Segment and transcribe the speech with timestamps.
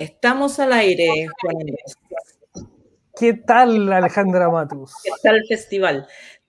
[0.00, 1.94] Estamos al aire, Juan Andrés.
[3.18, 4.94] ¿Qué tal, Alejandra Matus?
[5.04, 6.08] ¿Qué tal el festival?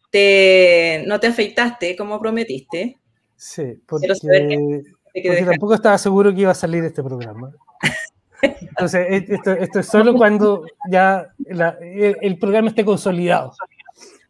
[0.09, 2.97] ¿Te, ¿No te afeitaste como prometiste?
[3.35, 4.07] Sí, porque,
[5.13, 7.51] porque tampoco estaba seguro que iba a salir este programa.
[8.41, 13.51] Entonces, e, esto, es solo cuando ya el, programa esté consolidado.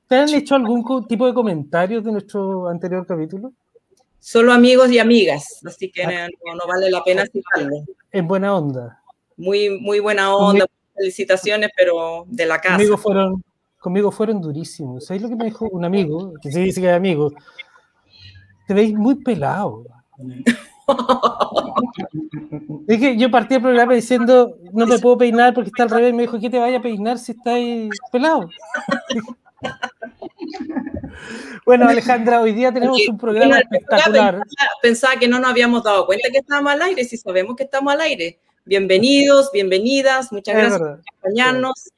[0.08, 3.54] ¿Te han hecho algún tipo de comentarios de nuestro anterior capítulo?
[4.18, 6.28] Solo amigos y amigas, así que ah.
[6.28, 7.86] no, vale la pena citarlo.
[8.12, 9.01] En buena onda.
[9.38, 12.76] Muy, muy buena onda, felicitaciones, pero de la casa.
[12.76, 13.44] Conmigo fueron,
[13.80, 15.06] conmigo fueron durísimos.
[15.06, 16.34] ¿Sabéis lo que me dijo un amigo?
[16.42, 17.32] Que se dice que es amigo.
[18.68, 19.84] Te veis muy pelado.
[22.88, 26.14] es que yo partí el programa diciendo no me puedo peinar porque está al revés.
[26.14, 28.50] Me dijo, ¿qué te vaya a peinar si estáis pelado?
[31.66, 34.42] Bueno, Alejandra, hoy día tenemos un programa espectacular.
[34.82, 37.94] Pensaba, que no nos habíamos dado cuenta que estábamos al aire, si sabemos que estamos
[37.94, 38.40] al aire.
[38.64, 41.90] Bienvenidos, bienvenidas, muchas gracias por acompañarnos.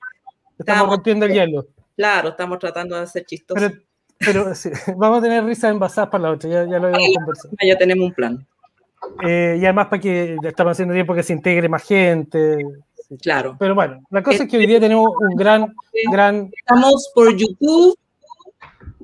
[0.58, 1.68] Estamos, rompiendo el hielo.
[1.98, 3.74] Claro, estamos tratando de hacer chistosos.
[4.18, 7.54] Pero, sí, vamos a tener risas envasadas para la otra, ya, lo habíamos conversado.
[7.62, 8.48] Ya tenemos un plan.
[9.26, 12.58] Eh, y además para que estamos haciendo tiempo que se integre más gente.
[13.22, 13.58] Claro.
[13.60, 15.76] Pero bueno, la cosa es que hoy día tenemos un gran,
[16.12, 16.50] gran...
[16.58, 17.98] Estamos por YouTube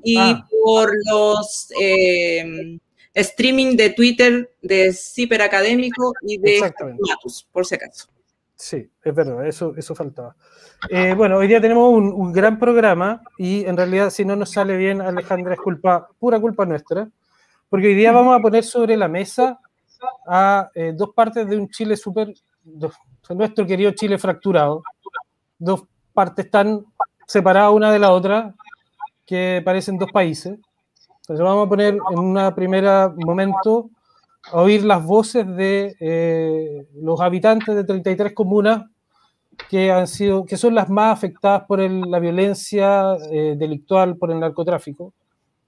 [0.02, 0.46] y ah.
[0.50, 2.78] por los eh,
[3.14, 8.08] streaming de Twitter de Ciper Académico y de Matus, por si acaso.
[8.54, 10.36] Sí, es verdad, eso, eso faltaba.
[10.90, 14.76] Eh, bueno, hoy día tenemos un, gran programa y en realidad si no nos sale
[14.76, 17.08] bien, Alejandra, es culpa, pura culpa nuestra,
[17.68, 19.58] porque hoy día vamos a poner sobre la mesa
[20.26, 22.34] a eh, dos partes de un Chile súper,
[23.30, 24.82] nuestro querido Chile fracturado,
[25.58, 26.84] dos partes tan
[27.26, 28.54] separadas una de la otra
[29.24, 30.58] que parecen dos países.
[31.30, 32.84] Entonces vamos a poner en un primer
[33.24, 33.88] momento
[34.50, 38.82] a oír las voces de eh, los habitantes de 33 comunas
[39.68, 44.40] que, han sido, que son las más afectadas por la violencia eh, delictual, por el
[44.40, 45.12] narcotráfico,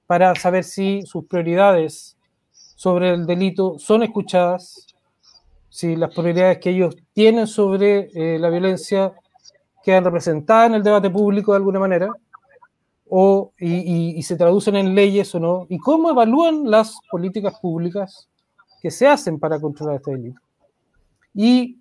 [0.09, 2.17] para saber si sus prioridades
[2.51, 4.89] sobre el delito son escuchadas,
[5.69, 9.13] si las prioridades que ellos tienen sobre eh, la violencia
[9.85, 12.09] quedan representadas en el debate público de alguna manera,
[13.15, 18.27] o, y, se traducen en leyes o no, y cómo evalúan las políticas públicas
[18.81, 20.41] que se hacen para controlar este delito.
[21.35, 21.79] Y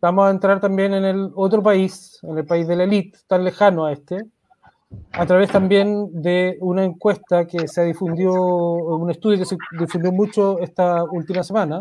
[0.00, 3.44] vamos a entrar también en el otro país, en el país de la élite, tan
[3.44, 4.24] lejano a este,
[5.12, 10.60] a través también de una encuesta que se difundió, un estudio que se difundió mucho
[10.60, 11.78] esta última semana,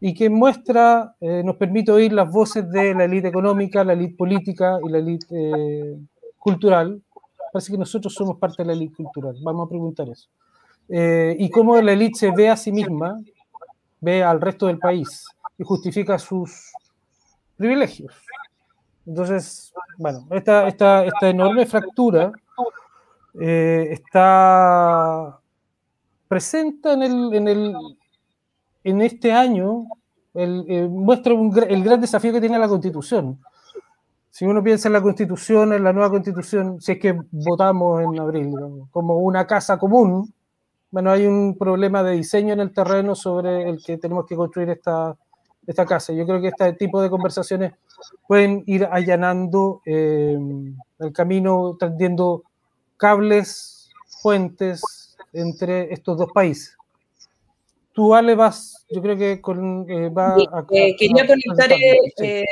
[0.00, 4.16] y que muestra, eh, nos permite oír las voces de la élite económica, la élite
[4.16, 5.98] política y la élite eh,
[6.38, 7.02] cultural,
[7.54, 9.36] Parece que nosotros somos parte de la élite cultural.
[9.40, 10.28] Vamos a preguntar eso.
[10.88, 13.16] Eh, y cómo la élite se ve a sí misma,
[14.00, 15.24] ve al resto del país
[15.56, 16.72] y justifica sus
[17.56, 18.12] privilegios.
[19.06, 22.32] Entonces, bueno, esta, esta, esta enorme fractura
[23.40, 25.38] eh, está
[26.26, 27.76] presente en, el, en, el,
[28.82, 29.84] en este año,
[30.34, 33.38] el, eh, muestra el gran desafío que tiene la Constitución
[34.34, 38.18] si uno piensa en la constitución, en la nueva constitución, si es que votamos en
[38.18, 38.52] abril,
[38.90, 40.34] como una casa común,
[40.90, 44.70] bueno, hay un problema de diseño en el terreno sobre el que tenemos que construir
[44.70, 45.16] esta,
[45.64, 46.12] esta casa.
[46.12, 47.74] Yo creo que este tipo de conversaciones
[48.26, 50.36] pueden ir allanando eh,
[50.98, 52.42] el camino, tendiendo
[52.96, 53.88] cables,
[54.20, 56.73] puentes entre estos dos países
[57.94, 62.44] tú, Ale, vas, yo creo que con, eh, va a, eh, Quería conectar eh,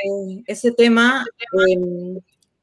[0.47, 1.23] ese tema
[1.67, 2.19] em,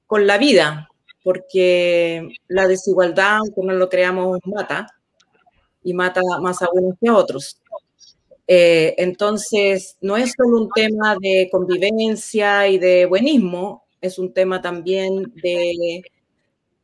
[0.07, 0.89] con la vida,
[1.23, 4.87] porque la desigualdad, aunque no lo creamos, mata,
[5.85, 7.61] y mata más a unos que a otros.
[8.47, 15.33] entonces, no es solo un tema de convivencia y de buenismo, es un tema también
[15.43, 16.03] de,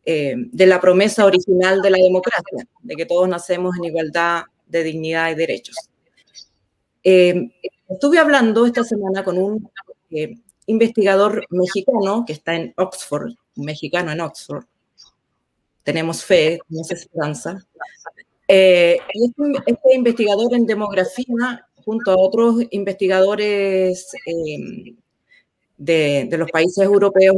[0.04, 5.30] de la promesa original de la democracia, de que todos nacemos en igualdad de dignidad
[5.30, 5.76] y derechos.
[7.02, 7.50] Eh,
[7.88, 9.70] estuve hablando esta semana con un
[10.10, 10.34] eh,
[10.66, 14.64] investigador mexicano que está en Oxford, un mexicano en Oxford.
[15.82, 17.64] Tenemos fe, tenemos esperanza.
[18.48, 24.10] Eh, este, este, investigador en demografía, junto a otros investigadores
[25.76, 27.36] de, de los países europeos,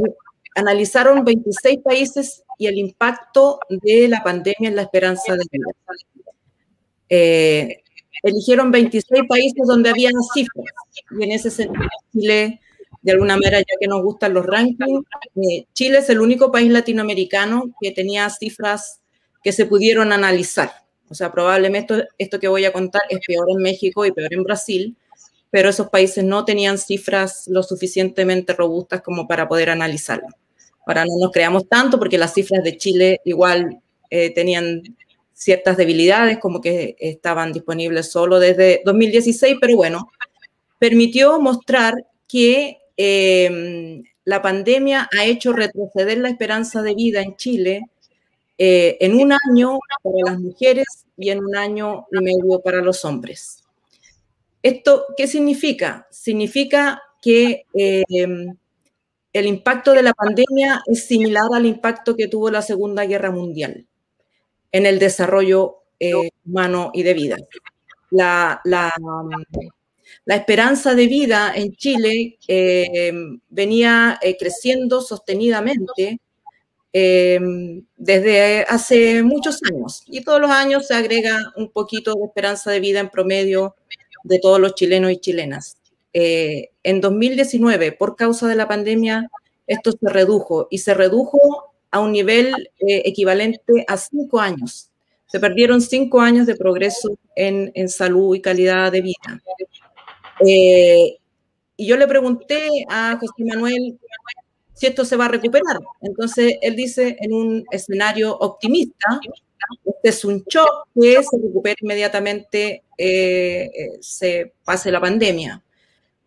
[0.55, 5.65] analizaron 26 países y el impacto de la pandemia en la esperanza de vida.
[7.09, 7.83] Eh,
[8.23, 10.65] eligieron 26 países donde había cifras.
[11.19, 12.59] Y en ese sentido, Chile,
[13.01, 16.71] de alguna manera, ya que nos gustan los rankings, eh, Chile es el único país
[16.71, 19.01] latinoamericano que tenía cifras
[19.43, 20.71] que se pudieron analizar.
[21.09, 24.33] O sea, probablemente esto, esto, que voy a contar es peor en México y peor
[24.33, 24.95] en Brasil,
[25.49, 30.27] pero esos países no tenían cifras lo suficientemente robustas como para poder analizarlo.
[30.85, 34.83] Ahora no nos creamos tanto porque las cifras de Chile igual eh, tenían
[35.39, 40.11] ciertas debilidades, como que estaban disponibles solo desde 2016, pero bueno,
[40.77, 41.93] permitió mostrar
[42.27, 47.85] que em, la pandemia ha hecho retroceder la esperanza de vida en Chile
[48.57, 53.05] eh, en un año para las mujeres y en un año y medio para los
[53.05, 53.63] hombres.
[54.61, 56.05] ¿Esto qué significa?
[56.11, 58.57] Significa que em,
[59.31, 63.88] el impacto de la pandemia es similar al impacto que tuvo la Segunda Guerra Mundial
[64.71, 66.13] en el desarrollo eh,
[66.45, 67.37] humano y de vida.
[68.11, 68.91] La, la,
[70.27, 73.11] esperanza de vida en Chile eh,
[73.49, 76.19] venía eh, creciendo sostenidamente
[76.91, 82.79] desde hace muchos años y todos los años se agrega un poquito de esperanza de
[82.79, 83.75] vida en promedio
[84.23, 85.77] de todos los chilenos y chilenas.
[86.13, 89.29] en 2019, por causa de la pandemia,
[89.67, 94.89] esto se redujo y se redujo a un nivel eh, equivalente a cinco años.
[95.27, 99.41] Se perdieron cinco años de progreso en, en salud y calidad de vida.
[100.45, 101.17] Eh,
[101.77, 103.97] y yo le pregunté a José Manuel
[104.73, 105.77] si esto se va a recuperar.
[106.01, 109.19] Entonces, él dice en un escenario optimista,
[109.85, 113.69] este es un shock que se recupere inmediatamente, eh,
[113.99, 115.61] se pase la pandemia.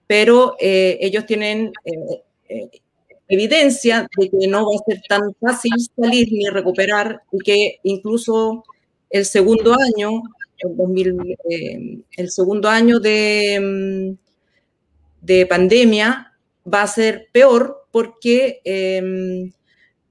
[0.07, 1.73] Pero ellos tienen
[3.35, 8.63] evidencia de que no va a ser tan fácil salir ni recuperar y que incluso
[9.09, 10.23] el segundo año,
[10.59, 14.17] el, eh, segundo año de, mm,
[15.23, 16.33] de, pandemia
[16.73, 19.51] va a ser peor porque em,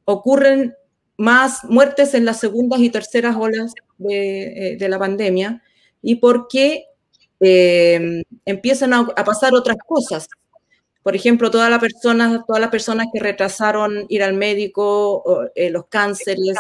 [0.06, 0.74] ocurren
[1.18, 5.62] más muertes en las segundas y terceras olas de, eh, la pandemia
[6.02, 6.86] y porque
[7.40, 10.28] em, empiezan a, pasar otras cosas
[11.04, 15.88] por ejemplo, todas las personas, todas las personas que retrasaron ir al médico, eh, los
[15.88, 16.58] cánceres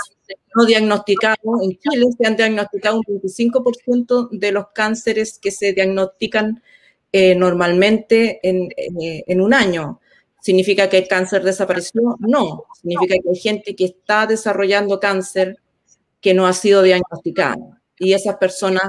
[0.55, 6.61] no diagnosticados, en Chile se han diagnosticado un 25% de los cánceres que se diagnostican
[7.11, 9.99] eh, normalmente en, eh, en, un año.
[10.41, 12.17] ¿Significa que el cáncer desapareció?
[12.19, 15.57] No, significa que hay gente que está desarrollando cáncer
[16.19, 18.83] que no ha sido diagnosticado y esas personas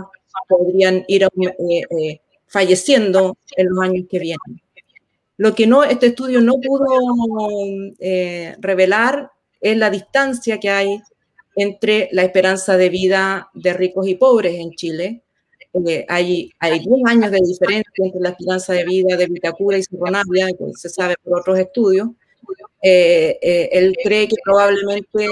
[0.49, 1.29] podrían ir
[2.47, 4.63] falleciendo en los años que vienen.
[5.37, 6.87] Lo que no, este estudio no pudo
[7.99, 9.31] eh, revelar
[9.61, 11.01] es la distancia que hay
[11.57, 15.23] entre la esperanza de vida de ricos y pobres en Chile.
[15.87, 19.83] Eh, hay, hay 10 años de diferencia entre la esperanza de vida de Vitacura y
[19.83, 22.09] Cerronavia, que se sabe por otros estudios.
[22.83, 25.27] Eh, él cree que probablemente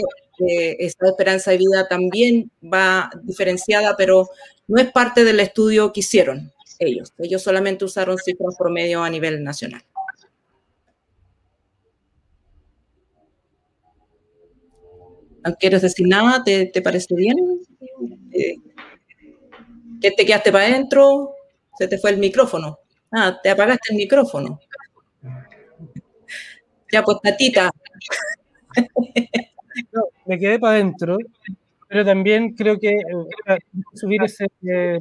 [0.79, 4.31] esta esperanza de vida también va diferenciada, pero
[4.67, 6.50] no es parte del estudio que hicieron
[6.81, 7.12] ellos.
[7.19, 9.82] Ellos solamente usaron cifras promedio a nivel nacional.
[15.45, 16.43] ¿No quieres decir nada?
[16.45, 17.37] ¿Te, te parece bien?
[18.33, 18.57] Eh,
[20.01, 21.33] ¿Que te quedaste para adentro?
[21.79, 22.79] ¿Se te fue el micrófono?
[23.13, 24.61] Ah, te apagaste el micrófono.
[26.93, 27.71] Ya, pues, tatita.
[30.27, 31.19] me quedé para adentro,
[31.89, 33.59] pero también creo que eh,
[33.95, 34.99] subir ese eh,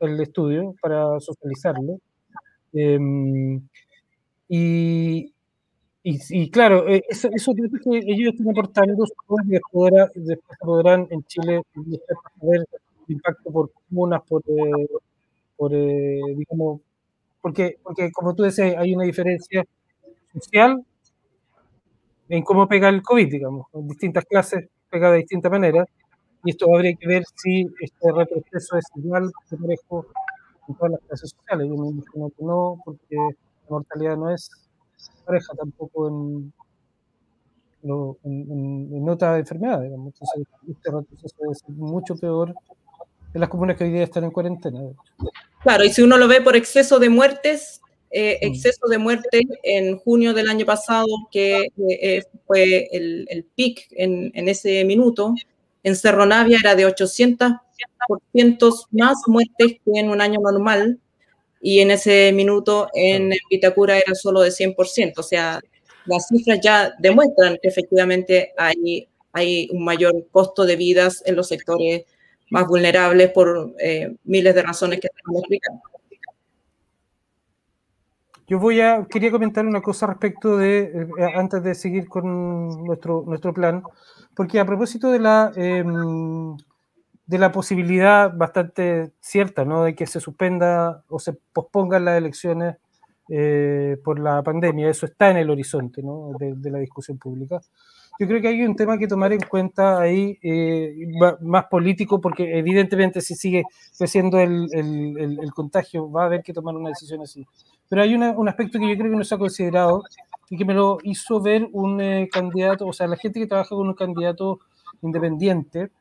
[0.00, 1.98] el estudio para socializarlo.
[2.72, 3.60] Em,
[4.48, 5.32] y,
[6.02, 8.86] y, claro, eh, eso, eso que ellos están
[10.14, 11.62] y después, podrán en Chile
[12.42, 12.66] ver
[13.08, 14.86] impacto por comunas, por, eh,
[15.56, 16.80] por eh, digamos,
[17.42, 19.64] porque, porque como tú decías, hay una diferencia
[20.34, 20.84] social
[22.28, 25.86] en cómo pega el COVID, digamos, en distintas clases pega de distintas maneras,
[26.44, 30.06] y esto habría que ver si este retroceso es igual de parejo
[30.68, 31.68] en todas las clases sociales.
[31.68, 34.50] Yo me imagino que no, porque la mortalidad no es
[35.24, 36.52] pareja tampoco en,
[37.82, 39.84] en, en, otras enfermedades.
[39.84, 40.12] Digamos.
[40.14, 42.54] Entonces, este retroceso ser mucho peor
[43.32, 44.80] en las comunas que hoy día están en cuarentena.
[45.62, 47.80] Claro, y si uno lo ve por exceso de muertes,
[48.10, 48.46] eh, mm.
[48.46, 54.32] exceso de muertes en junio del año pasado, que eh, fue el, el pic en,
[54.34, 55.34] en, ese minuto,
[55.82, 57.58] en Cerro Navia era de 800%
[58.90, 60.98] más muertes que en un año normal,
[61.60, 65.18] y en ese minuto en Vitacura era solo de 100%.
[65.18, 65.60] O sea,
[66.06, 71.48] las cifras ya demuestran que efectivamente hay, hay un mayor costo de vidas en los
[71.48, 72.04] sectores
[72.50, 75.82] más vulnerables por eh, miles de razones que estamos explicando.
[78.48, 83.22] Yo voy a, quería comentar una cosa respecto de, eh, antes de seguir con nuestro,
[83.24, 83.84] nuestro plan,
[84.34, 86.56] porque a propósito de la, em,
[87.30, 89.84] de la posibilidad bastante cierta, ¿no?
[89.84, 92.74] De que se suspenda o se pospongan las elecciones
[93.28, 94.90] eh, por la pandemia.
[94.90, 96.32] Eso está en el horizonte, ¿no?
[96.40, 97.60] de, la discusión pública.
[98.18, 100.92] Yo creo que hay un tema que tomar en cuenta ahí eh,
[101.40, 103.62] más político, porque evidentemente si sigue
[103.96, 107.46] creciendo el, el, el, contagio va a haber que tomar una decisión así.
[107.88, 110.02] Pero hay un aspecto que yo creo que no se ha considerado
[110.48, 113.76] y que me lo hizo ver un eh, candidato, o sea, la gente que trabaja
[113.76, 114.58] con un candidato
[115.00, 115.92] independiente,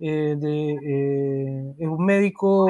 [0.00, 2.66] eh, de, eh, es un médico,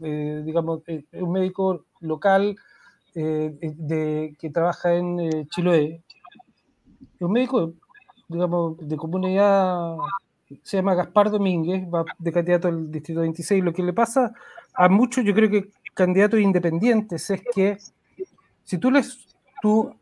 [0.00, 2.56] digamos, un médico local
[3.14, 6.02] de, que trabaja en Chiloé.
[7.14, 7.74] Es un médico,
[8.28, 9.96] digamos, de comunidad,
[10.62, 13.62] se llama Gaspar Domínguez, va de candidato al Distrito 26.
[13.62, 14.32] Lo que le pasa
[14.74, 17.78] a muchos, yo creo que candidatos independientes, es que
[18.64, 19.26] si tú les
[19.62, 19.94] tú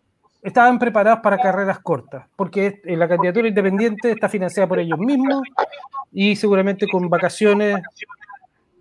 [0.43, 5.43] estaban preparados para carreras cortas, porque la candidatura independiente está financiada por ellos mismos
[6.11, 7.81] y seguramente con vacaciones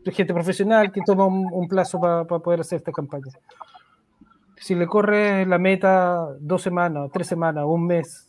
[0.04, 3.32] de gente profesional que toma un, plazo para poder hacer esta campaña.
[4.58, 8.28] Si le corre la meta dos semanas, tres semanas, un mes,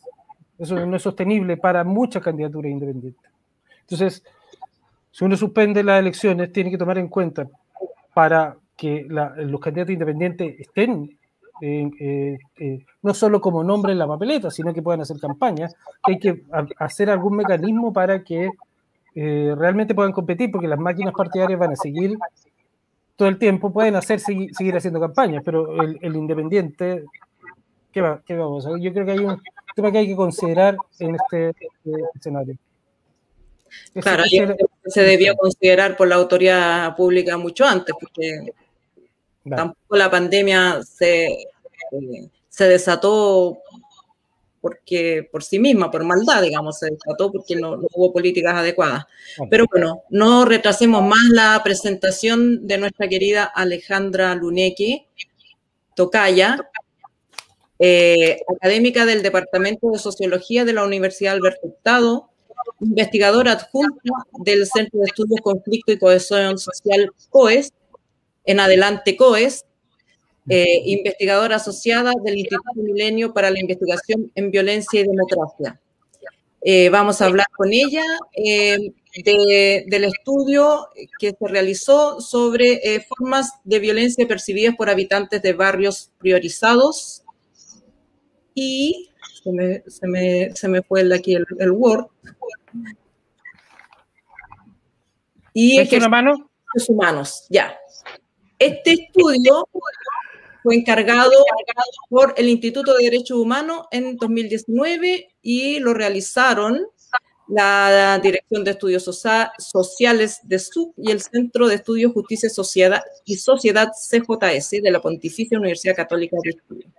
[0.59, 3.31] eso no es sostenible para muchas candidaturas independientes.
[3.81, 4.23] Entonces,
[5.11, 7.47] si uno suspende las elecciones, tiene que tomar en cuenta
[8.13, 11.17] para que los candidatos independientes estén
[11.61, 16.19] eh, eh, no solo como nombre en la papeleta, sino que puedan hacer campañas, hay
[16.19, 16.43] que
[16.77, 18.51] hacer algún mecanismo para que
[19.15, 22.17] eh, realmente puedan competir, porque las máquinas partidarias van a seguir
[23.15, 27.05] todo el tiempo, pueden hacer seguir, haciendo campañas, pero el, independiente,
[27.91, 29.39] ¿qué, va, ¿qué, vamos a Yo creo que hay un
[29.75, 32.57] tema que hay que considerar en este, este escenario.
[33.93, 34.23] Claro,
[34.85, 38.53] se debió considerar por la autoridad pública mucho antes, porque
[39.49, 43.59] Tampoco la pandemia se, eh, se desató
[44.63, 49.03] porque por sí misma, por maldad, digamos, se desató porque no, hubo políticas adecuadas.
[49.49, 55.07] Pero bueno, no retrasemos más la presentación de nuestra querida Alejandra Luneque,
[55.95, 56.69] Tocaya,
[57.77, 62.29] eh, académica del Departamento de Sociología de la Universidad Alberto Hurtado,
[62.79, 64.13] investigadora adjunta
[64.45, 67.73] del Centro de Estudios Conflicto y Cohesión Social COES,
[68.45, 69.65] en adelante COES,
[70.49, 75.79] eh, investigadora asociada del Instituto Milenio para la Investigación en Violencia y Democracia.
[76.61, 78.77] Eh, vamos a hablar con ella eh,
[79.23, 80.87] del estudio
[81.19, 87.23] que se realizó sobre formas de violencia percibidas por habitantes de barrios priorizados.
[88.53, 89.09] Y
[89.43, 92.07] se me, se me, se me fue el, aquí el, el Word.
[95.53, 96.49] Y ¿Es una mano?
[96.87, 97.77] Humanos, ya.
[98.63, 99.67] Este estudio
[100.63, 101.33] fue encargado
[102.07, 106.79] por el Instituto de Derechos Humanos en 2019 y lo realizaron
[107.49, 113.35] la Dirección de Estudios Sociales de SUC y el Centro de Estudios Justicia Sociedad y
[113.35, 116.89] Sociedad CJS de la Pontificia Universidad Católica de Estudios.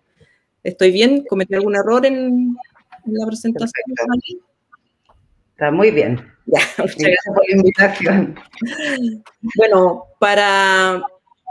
[0.63, 1.25] ¿Estoy bien?
[1.25, 2.59] ¿Cometí algún error en,
[3.07, 3.71] la presentación?
[5.53, 6.31] Está muy bien.
[6.45, 8.39] Ya, muchas gracias por la invitación.
[9.57, 11.03] Bueno, para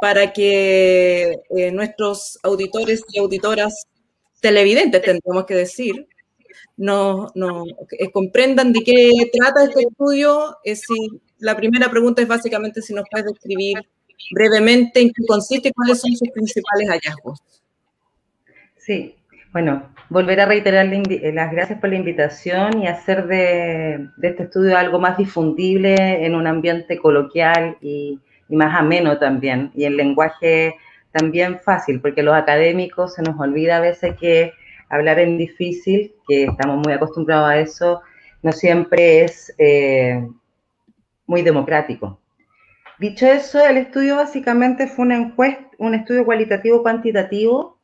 [0.04, 3.88] para que eh, nuestros auditores y auditoras
[4.42, 6.10] televidentes, tendríamos que decir,
[6.76, 7.64] no, no
[7.98, 10.58] eh, comprendan de qué trata este estudio.
[10.66, 13.78] Es si, la primera pregunta es básicamente si nos puedes describir
[14.32, 17.42] brevemente en qué consiste y cuáles son sus principales hallazgos.
[18.76, 19.16] Sí,
[19.54, 24.44] bueno, volver a reiterar eh, las gracias por la invitación y hacer de, de este
[24.44, 28.20] estudio algo más difundible en un ambiente coloquial y,
[28.54, 30.76] y más ameno también, y el lenguaje
[31.12, 34.54] también fácil, porque los académicos se nos olvida a veces que
[34.90, 38.02] hablar en difícil, que estamos muy acostumbrados a eso,
[38.44, 40.24] no siempre es eh,
[41.26, 42.20] muy democrático.
[43.00, 47.80] Dicho eso, el estudio básicamente fue una encuesta, un estudio cualitativo cuantitativo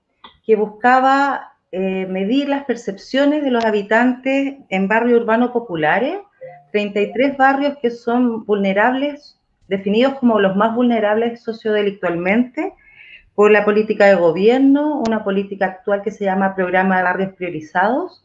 [0.46, 6.20] que buscaba eh, medir las percepciones de los habitantes en barrios urbanos populares,
[6.74, 9.38] 33 barrios que son vulnerables
[9.70, 12.74] definidos como los más vulnerables sociodelictualmente
[13.36, 18.24] por la política de gobierno, una política actual que se llama Programa de Barrios Priorizados,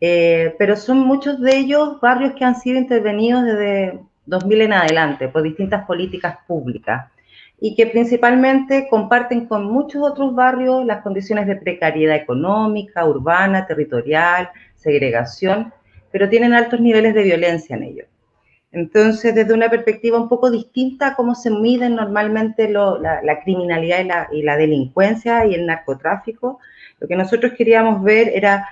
[0.00, 5.28] eh, pero son muchos de ellos barrios que han sido intervenidos desde 2000 en adelante
[5.28, 7.12] por distintas políticas públicas
[7.60, 14.48] y que principalmente comparten con muchos otros barrios las condiciones de precariedad económica, urbana, territorial,
[14.74, 15.72] segregación,
[16.10, 18.09] pero tienen altos niveles de violencia en ellos.
[18.72, 24.42] Entonces, desde una perspectiva un poco distinta a cómo se miden normalmente la, criminalidad y
[24.42, 26.60] la, delincuencia y el narcotráfico,
[27.00, 28.68] lo que nosotros queríamos ver era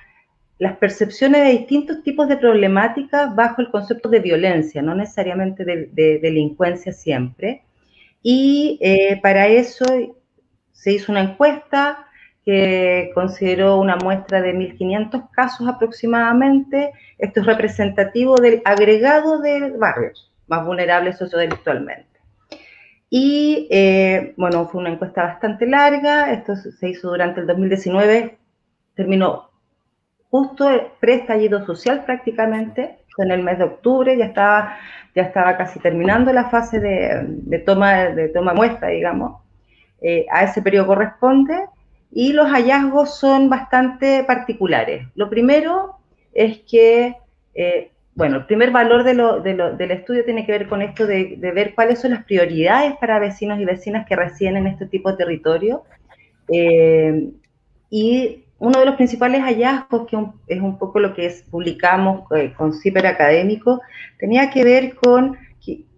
[0.58, 6.18] las percepciones de distintos tipos de problemáticas bajo el concepto de violencia, no necesariamente de,
[6.20, 7.62] delincuencia siempre.
[8.22, 9.84] Y eh, para eso
[10.72, 12.07] se hizo una encuesta
[12.48, 16.92] que consideró una muestra de 1.500 casos aproximadamente.
[17.18, 22.08] Esto es representativo del agregado de barrios más vulnerables sociodelictualmente.
[23.10, 28.38] Y eh, bueno, fue una encuesta bastante larga, esto se hizo durante el 2019,
[28.94, 29.50] terminó
[30.30, 34.78] justo pre-estallido social prácticamente, en el mes de octubre, ya estaba,
[35.14, 39.42] ya estaba casi terminando la fase de, toma, de toma muestra, digamos,
[40.00, 41.66] eh, a ese periodo corresponde,
[42.10, 45.08] y los hallazgos son bastante particulares.
[45.14, 45.96] Lo primero
[46.32, 47.16] es que,
[47.54, 52.00] eh, bueno, el primer valor del estudio tiene que ver con esto de, ver cuáles
[52.00, 55.84] son las prioridades para vecinos y vecinas que residen en este tipo de territorio.
[56.52, 57.30] Eh,
[57.90, 60.16] y uno de los principales hallazgos, que
[60.48, 63.80] es un poco lo que publicamos eh, con CIPER Académico,
[64.18, 65.36] tenía que ver con,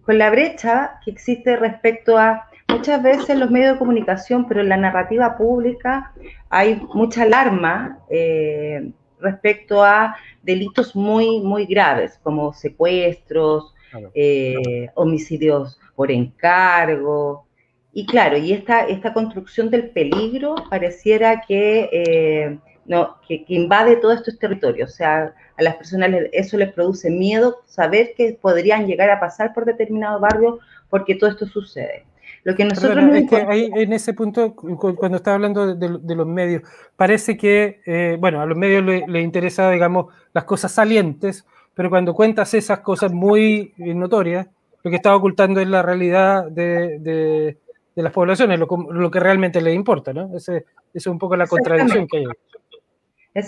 [0.03, 4.69] con la brecha que existe respecto a muchas veces los medios de comunicación, pero en
[4.69, 6.13] la narrativa pública
[6.49, 13.75] hay mucha alarma eh, respecto a delitos muy, muy graves, como secuestros,
[14.15, 17.47] eh, homicidios por encargo.
[17.93, 23.97] Y claro, y esta, esta construcción del peligro pareciera que, eh, no, que, que, invade
[23.97, 24.93] todos estos territorios.
[24.93, 29.53] O sea, a las personas eso les produce miedo saber que podrían llegar a pasar
[29.53, 32.05] por determinado barrio porque todo esto sucede.
[32.45, 36.63] Lo que nosotros es que ahí en ese punto, cuando estaba hablando de, los medios,
[36.97, 41.45] parece que, eh, bueno, a los medios les le interesa, digamos, las cosas salientes,
[41.75, 44.49] pero cuando cuentas esas cosas muy notorias,
[44.83, 47.57] lo que está ocultando es la realidad de, de,
[47.97, 50.35] las poblaciones, lo, lo, que realmente les importa, ¿no?
[50.35, 50.55] Esa
[50.95, 52.25] es un poco la contradicción que hay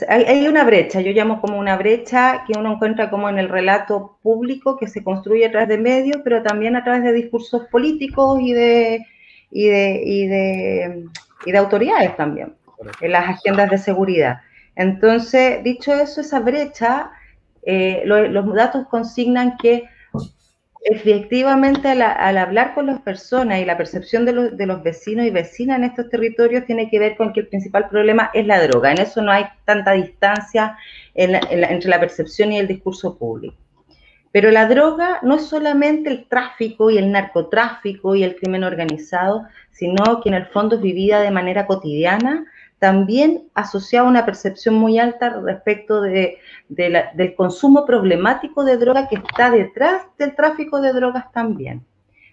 [0.08, 4.18] hay, una brecha, yo llamo como una brecha que uno encuentra como en el relato
[4.22, 8.40] público que se construye a través de medios, pero también a través de discursos políticos
[8.40, 9.04] y de,
[9.50, 11.06] y de, y de,
[11.46, 12.54] y de autoridades también,
[13.00, 14.40] en las agendas de seguridad.
[14.76, 17.10] Entonces, dicho eso, esa brecha,
[17.64, 19.84] eh, los datos consignan que
[20.84, 24.32] Efectivamente, al, hablar con las personas y la percepción de,
[24.66, 28.30] los vecinos y vecinas en estos territorios tiene que ver con que el principal problema
[28.34, 28.90] es la droga.
[28.90, 30.76] En eso no hay tanta distancia
[31.14, 33.54] entre la percepción y el discurso público.
[34.32, 39.46] Pero la droga no es solamente el tráfico y el narcotráfico y el crimen organizado,
[39.70, 42.46] sino que en el fondo es vivida de manera cotidiana
[42.82, 49.52] también asociaba una percepción muy alta respecto de, del consumo problemático de drogas que está
[49.52, 51.86] detrás del tráfico de drogas también.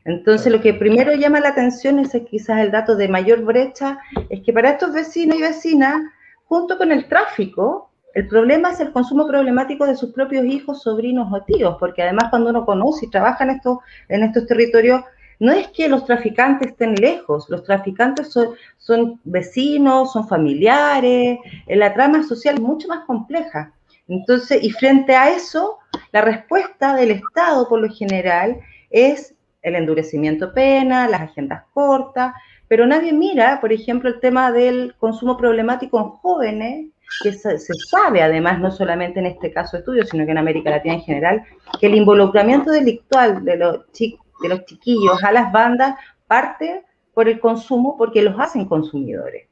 [0.05, 4.41] Entonces, lo que primero llama la atención es quizás el dato de mayor brecha, es
[4.41, 6.01] que para estos vecinos y vecinas,
[6.45, 11.31] junto con el tráfico, el problema es el consumo problemático de sus propios hijos, sobrinos
[11.31, 15.03] o tíos, porque además cuando uno conoce y trabaja en estos, en estos territorios,
[15.39, 18.35] no es que los traficantes estén lejos, los traficantes
[18.77, 23.71] son, vecinos, son familiares, la trama social es mucho más compleja.
[24.07, 25.77] Entonces, y frente a eso,
[26.11, 32.33] la respuesta del Estado, por lo general, es el endurecimiento pena, las agendas cortas,
[32.67, 36.87] pero nadie mira, por ejemplo, el tema del consumo problemático en jóvenes,
[37.23, 40.95] que se, sabe además, no solamente en este caso estudio, sino que en América Latina
[40.95, 41.43] en general,
[41.79, 45.95] que el involucramiento delictual de los chicos de los chiquillos a las bandas
[46.27, 49.47] parte por el consumo porque los hacen consumidores.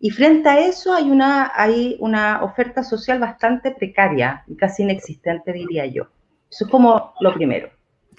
[0.00, 5.52] Y frente a eso hay una, hay una oferta social bastante precaria y casi inexistente,
[5.52, 6.04] diría yo.
[6.50, 7.70] Eso es como lo primero.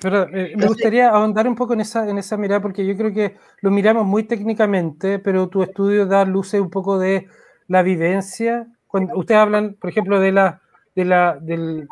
[0.02, 3.14] Pero eh, me gustaría ahondar un poco en esa, en esa mirada, porque yo creo
[3.14, 7.28] que lo miramos muy técnicamente, pero tu estudio da luces un poco de
[7.68, 8.68] la vivencia.
[8.88, 10.62] Cuando ustedes hablan, por ejemplo, de la,
[10.96, 11.88] de la, de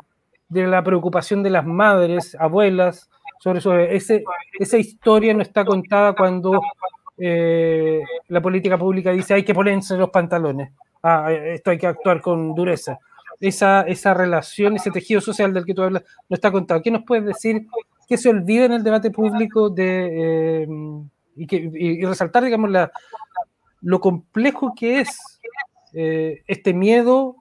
[0.50, 3.74] la preocupación de las madres, abuelas, sobre eso.
[4.60, 6.62] Esa historia no está contada cuando
[7.18, 10.72] eh, la política pública dice hay que ponerse los pantalones.
[11.04, 13.00] Ah, esto hay que actuar con dureza.
[13.40, 16.82] Esa, esa relación, ese tejido social del que tú hablas, no está contado.
[16.82, 17.68] ¿Qué nos puedes decir
[18.08, 20.68] que se olvida en el debate público de, eh,
[21.36, 22.92] y, que, resaltar, digamos, la,
[23.82, 25.40] lo complejo que es
[25.94, 27.36] eh, este miedo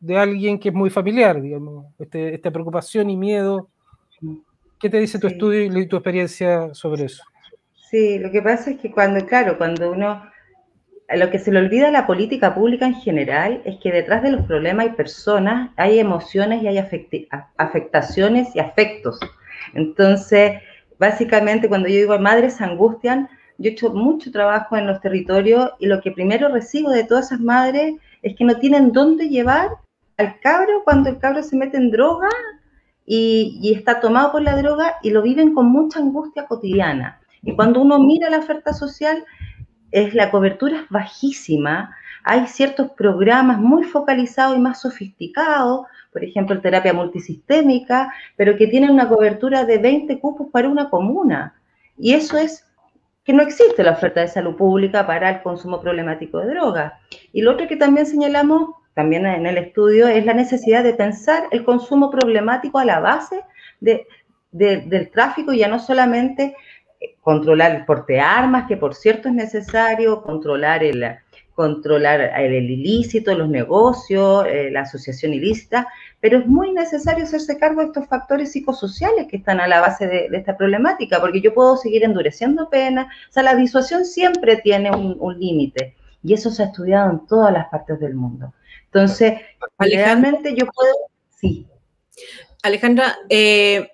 [0.00, 3.68] de alguien que es muy familiar, digamos, este, esta preocupación y miedo
[4.80, 7.24] ¿Qué te dice tu estudio y tu experiencia sobre eso?
[7.90, 10.22] Sí, lo que pasa es que cuando, claro, cuando uno,
[11.08, 14.30] lo que se le olvida a la política pública en general es que detrás de
[14.30, 16.78] los problemas hay personas, hay emociones y hay
[17.56, 19.18] afectaciones y afectos.
[19.74, 20.60] Entonces,
[20.98, 25.86] básicamente cuando yo digo madres angustian, yo he hecho mucho trabajo en los territorios y
[25.86, 29.70] lo que primero recibo de todas esas madres es que no tienen dónde llevar
[30.18, 32.28] al cabro cuando el cabro se mete en droga
[33.08, 37.20] y, y, está tomado por la droga y lo viven con mucha angustia cotidiana.
[37.42, 39.24] Y cuando uno mira la oferta social,
[39.90, 46.60] es, la cobertura es bajísima, hay ciertos programas muy focalizados y más sofisticados, por ejemplo,
[46.60, 51.54] terapia multisistémica, pero que tienen una cobertura de 20 cupos para una comuna.
[51.96, 52.64] Y eso es
[53.24, 56.94] que no existe la oferta de salud pública para el consumo problemático de drogas.
[57.32, 61.44] Y lo otro que también señalamos, también en el estudio, es la necesidad de pensar
[61.52, 63.44] el consumo problemático a la base
[63.78, 66.56] del tráfico, ya no solamente
[67.20, 71.04] controlar el porte de armas, que por cierto es necesario, controlar el,
[71.54, 75.86] controlar el, ilícito, los negocios, eh, la asociación ilícita,
[76.18, 80.08] pero es muy necesario hacerse cargo de estos factores psicosociales que están a la base
[80.08, 84.90] de, esta problemática, porque yo puedo seguir endureciendo penas, o sea, la disuasión siempre tiene
[84.90, 88.52] un, límite, y eso se ha estudiado en todas las partes del mundo.
[88.92, 89.34] Entonces,
[89.78, 90.92] realmente yo puedo,
[91.40, 91.66] sí.
[92.62, 93.90] Alejandra, eh,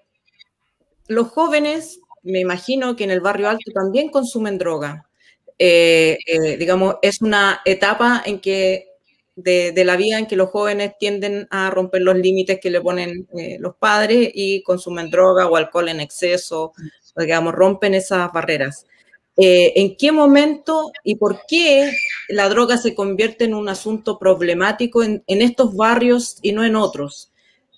[1.09, 5.07] los jóvenes, me imagino que en el barrio alto también consumen droga.
[5.59, 8.89] Eh, eh, digamos, es una etapa en que
[9.37, 13.29] de, la vida en que los jóvenes tienden a romper los límites que le ponen
[13.37, 16.73] eh, los padres y consumen droga o alcohol en exceso,
[17.17, 18.87] digamos, rompen esas barreras.
[19.37, 21.93] ¿En qué momento y por qué
[22.29, 27.33] la droga se convierte en un asunto problemático en estos barrios y no en otros?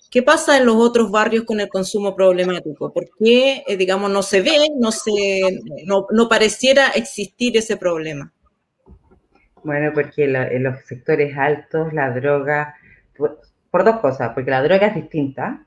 [0.09, 2.93] ¿Qué pasa en los otros barrios con el consumo problemático?
[2.93, 8.31] ¿Por qué, eh, digamos, no se ve, no, se, no, pareciera existir ese problema?
[9.63, 12.75] Bueno, porque en los sectores altos la droga,
[13.17, 15.66] por, dos cosas, porque la droga es distinta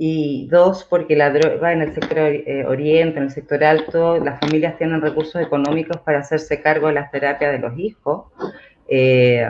[0.00, 4.38] y dos, porque la droga en el sector eh, oriente, en el sector alto, las
[4.38, 8.26] familias tienen recursos económicos para hacerse cargo de las terapias de los hijos.
[8.88, 9.44] Eh,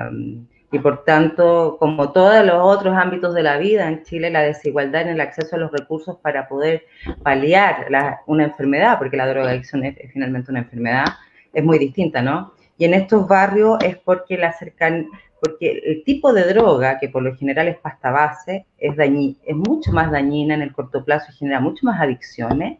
[0.73, 5.03] y por tanto, como todos los otros ámbitos de la vida en Chile, la desigualdad
[5.03, 6.85] en el acceso a los recursos para poder
[7.23, 7.87] paliar
[8.27, 11.07] una enfermedad, porque la drogadicción es, finalmente una enfermedad,
[11.53, 12.55] es muy distinta, ¿no?
[12.79, 15.09] Y en estos barrios es porque la cercan,
[15.41, 19.93] porque el tipo de droga, que por lo general es pasta base, es, es mucho
[19.93, 22.79] más dañina en el corto plazo y genera mucho más adicciones,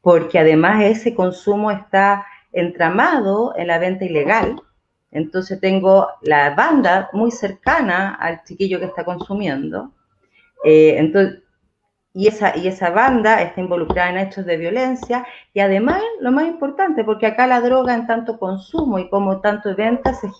[0.00, 4.56] porque además ese consumo está entramado en la venta ilegal,
[5.10, 9.92] entonces tengo la banda muy cercana al chiquillo que está consumiendo.
[10.64, 11.42] Eh, entonces,
[12.12, 16.46] y esa, y esa banda está involucrada en hechos de violencia y además, lo más
[16.46, 20.30] importante, porque acá la droga en tanto consumo y como tanto venta se,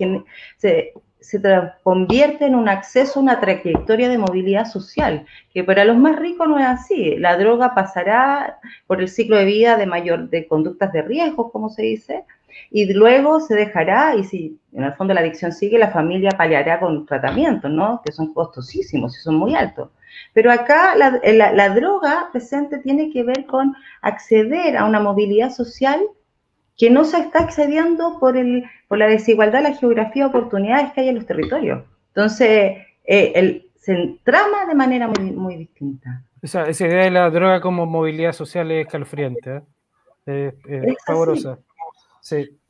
[0.56, 1.40] se, se
[1.82, 6.48] convierte en un acceso a una trayectoria de movilidad social, que para los más ricos
[6.48, 7.16] no es así.
[7.16, 11.68] La droga pasará por el ciclo de vida de mayor de conductas de riesgo, como
[11.68, 12.24] se dice,
[12.70, 16.80] y luego se dejará, y si en el fondo la adicción sigue, la familia paliará
[16.80, 18.02] con tratamientos, ¿no?
[18.04, 19.90] Que son costosísimos y son muy altos.
[20.32, 26.00] Pero acá la, droga presente tiene que ver con acceder a una movilidad social
[26.76, 31.02] que no se está accediendo por, el, por la desigualdad, la geografía, de oportunidades que
[31.02, 31.84] hay en los territorios.
[32.08, 36.22] Entonces, eh, el, se trama de manera muy, muy distinta.
[36.42, 39.62] Esa, idea de la droga como movilidad social es escalofriante,
[40.26, 40.52] ¿eh?
[40.68, 41.58] es favorosa.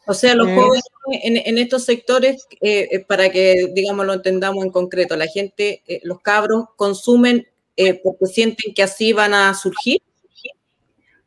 [0.08, 4.64] O sea, los eh, jóvenes en, estos sectores, eh, eh, para que, digamos, lo entendamos
[4.64, 7.46] en concreto, la gente, los cabros consumen
[8.02, 10.00] porque sienten que así van a surgir.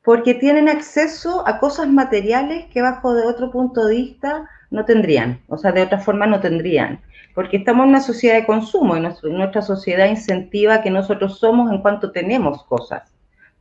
[0.04, 5.42] Porque tienen acceso a cosas materiales que bajo de otro punto de vista no tendrían,
[5.48, 7.02] o sea, de otra forma no tendrían,
[7.36, 11.82] porque estamos en una sociedad de consumo y nuestra sociedad incentiva que nosotros somos en
[11.82, 13.14] cuanto tenemos cosas.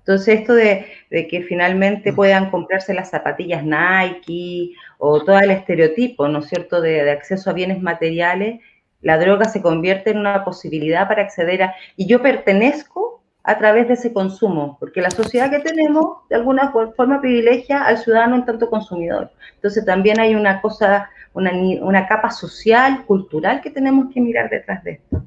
[0.09, 2.15] Entonces, esto de, que finalmente mm.
[2.15, 7.53] puedan comprarse las zapatillas Nike o todo el estereotipo, ¿no es cierto?, de, acceso a
[7.53, 8.61] bienes materiales,
[9.03, 11.75] la droga se convierte en una posibilidad para acceder a...
[11.95, 13.18] Y yo pertenezco
[13.49, 17.97] a través de ese consumo, porque la sociedad que tenemos de alguna forma privilegia al
[17.97, 19.31] ciudadano en tanto consumidor.
[19.55, 24.85] Entonces también hay una cosa, una, una capa social, cultural que tenemos que mirar detrás
[24.85, 25.23] de esto.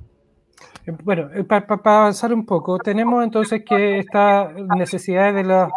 [0.85, 5.71] Eh, bueno, eh, para avanzar un poco, tenemos entonces que esta necesidad de las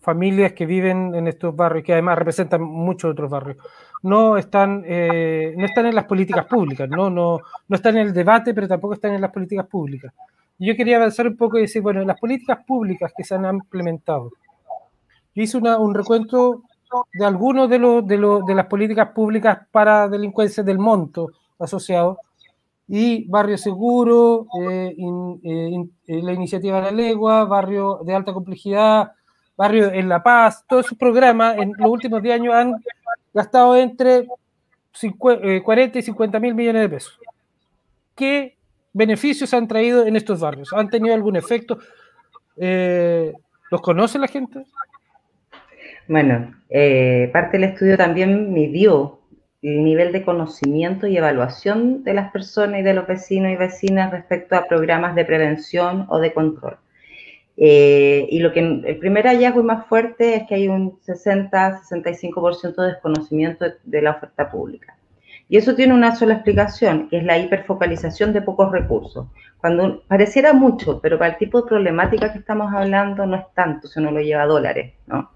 [0.00, 3.56] familias que viven en estos barrios, que además representan muchos otros barrios,
[4.02, 7.08] no están, eh, no están en las políticas públicas, ¿no?
[7.08, 10.12] No, no están en el debate, pero tampoco están en las políticas públicas.
[10.58, 14.30] Yo quería avanzar un poco y decir, bueno, las políticas públicas que se han implementado.
[15.34, 16.62] Yo hice un recuento
[17.12, 22.18] de algunos de, los, de, de las políticas públicas para delincuencia del monto asociado
[22.86, 24.94] y Barrio Seguro, eh,
[25.42, 29.12] eh, eh, la iniciativa la Legua, Barrio de Alta Complejidad,
[29.56, 32.74] Barrio en La Paz, todos esos programas en los últimos 10 años han
[33.32, 34.26] gastado entre
[35.62, 37.18] 40 y 50 mil millones de pesos.
[38.14, 38.53] ¿Qué
[38.94, 40.72] beneficios han traído en estos barrios?
[40.72, 41.78] ¿Han tenido algún efecto?
[42.56, 43.32] Eh,
[43.70, 44.64] ¿Los conoce la gente?
[46.08, 49.20] Bueno, eh, parte del estudio también midió
[49.62, 54.10] el nivel de conocimiento y evaluación de las personas y de los vecinos y vecinas
[54.10, 56.76] respecto a programas de prevención o de control.
[57.56, 62.88] Eh, y lo que el primer hallazgo más fuerte es que hay un 60-65% de
[62.88, 64.93] desconocimiento de, la oferta pública.
[65.48, 69.26] Y eso tiene una sola explicación, que es la hiperfocalización de pocos recursos.
[69.58, 73.88] Cuando pareciera mucho, pero para el tipo de problemática que estamos hablando no es tanto,
[73.88, 75.30] si uno lo lleva a dólares, ¿no?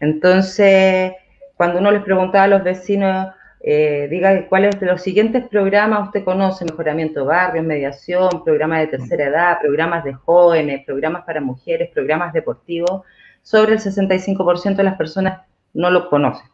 [0.00, 1.12] Entonces,
[1.56, 3.28] cuando uno les preguntaba a los vecinos,
[3.60, 8.86] eh, diga cuáles de los siguientes programas usted conoce, mejoramiento de barrios, mediación, programas de
[8.98, 13.02] tercera edad, programas de jóvenes, programas para mujeres, programas deportivos,
[13.42, 15.40] sobre el 65% de las personas
[15.72, 16.46] no lo conocen.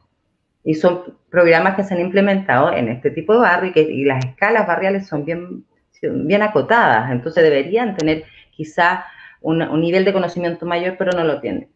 [0.65, 4.67] Y son programas que se han implementado en este tipo de barrio y, las escalas
[4.67, 5.65] barriales son bien,
[6.03, 9.05] bien acotadas, entonces deberían tener quizá
[9.41, 11.69] un nivel de conocimiento mayor, pero no lo tienen.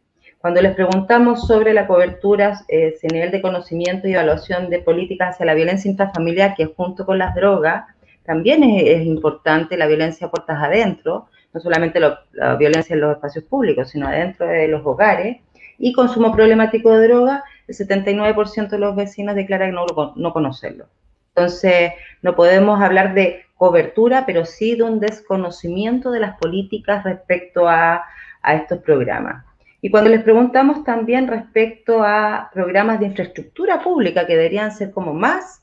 [0.46, 5.34] Cuando les preguntamos sobre la cobertura, eh, ese nivel de conocimiento y evaluación de políticas
[5.34, 7.84] hacia la violencia intrafamiliar, que junto con las drogas,
[8.24, 13.90] también es, importante la violencia puertas adentro, no solamente la violencia en los espacios públicos,
[13.90, 15.38] sino adentro de los hogares,
[15.78, 20.86] y consumo problemático de droga, el 79% de los vecinos declaran no, no conocerlo.
[21.28, 27.68] Entonces, no podemos hablar de cobertura, pero sí de un desconocimiento de las políticas respecto
[27.68, 28.04] a,
[28.42, 29.44] a estos programas.
[29.80, 35.12] Y cuando les preguntamos también respecto a programas de infraestructura pública que deberían ser como
[35.14, 35.62] más,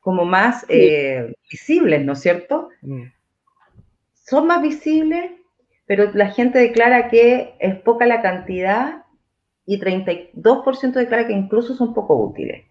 [0.00, 2.68] como más eh, visibles, ¿no es cierto?
[2.82, 3.04] Mm.
[4.12, 5.30] Son más visibles,
[5.86, 9.03] pero la gente declara que es poca la cantidad
[9.66, 12.64] y 32% declara que incluso son poco útiles.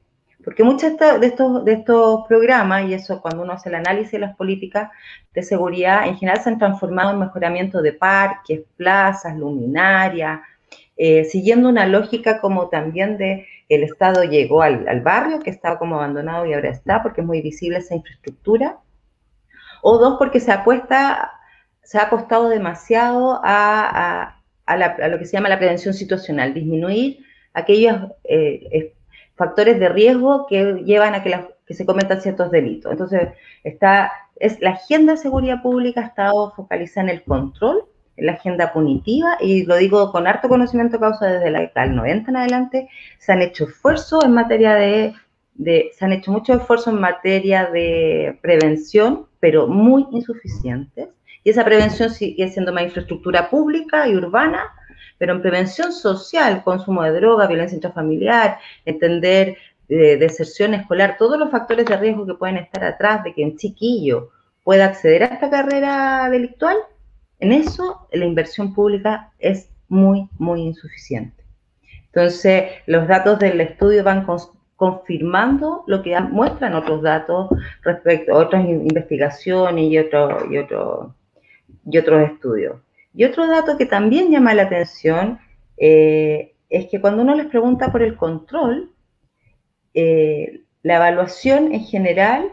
[0.43, 4.19] Porque muchos de estos, de estos programas, y eso cuando uno hace el análisis de
[4.19, 4.91] las políticas
[5.33, 10.41] de seguridad, en general se han transformado en mejoramiento de parques, plazas, luminarias,
[10.97, 15.95] eh, siguiendo una lógica como también de el Estado llegó al, barrio, que estaba como
[15.95, 18.77] abandonado y ahora está, porque es muy visible esa infraestructura,
[19.81, 21.31] o dos, porque se apuesta,
[21.81, 27.19] se ha apostado demasiado a, lo que se llama la prevención situacional, disminuir
[27.53, 28.93] aquellos eh,
[29.35, 32.91] factores de riesgo que llevan a que, que se cometan ciertos delitos.
[32.91, 33.29] Entonces,
[33.63, 37.85] está, es, la agenda de seguridad pública ha estado focalizada en el control
[38.17, 42.29] la agenda punitiva, y lo digo con harto conocimiento de causa desde la del 90
[42.29, 45.13] en adelante, se han hecho esfuerzos en materia de,
[45.57, 51.09] se han hecho muchos esfuerzos en materia de prevención, pero muy insuficientes.
[51.43, 54.63] Y esa prevención sigue siendo más infraestructura pública y urbana,
[55.17, 59.57] pero en prevención social, consumo de droga, violencia intrafamiliar, entender
[59.89, 63.57] eh, deserción escolar, todos los factores de riesgo que pueden estar atrás de que un
[63.57, 64.31] chiquillo
[64.63, 66.77] pueda acceder a esta carrera delictual,
[67.39, 71.43] en eso la inversión pública es muy, muy insuficiente.
[72.05, 74.25] Entonces, los datos del estudio van
[74.75, 77.49] confirmando lo que muestran otros datos
[77.81, 81.15] respecto a otras investigaciones y, otro, y, otro,
[81.85, 82.81] y otros estudios.
[83.13, 85.39] Y otro dato que también llama la atención
[85.77, 88.91] eh, es que cuando uno les pregunta por el control,
[89.93, 92.51] eh, la evaluación en general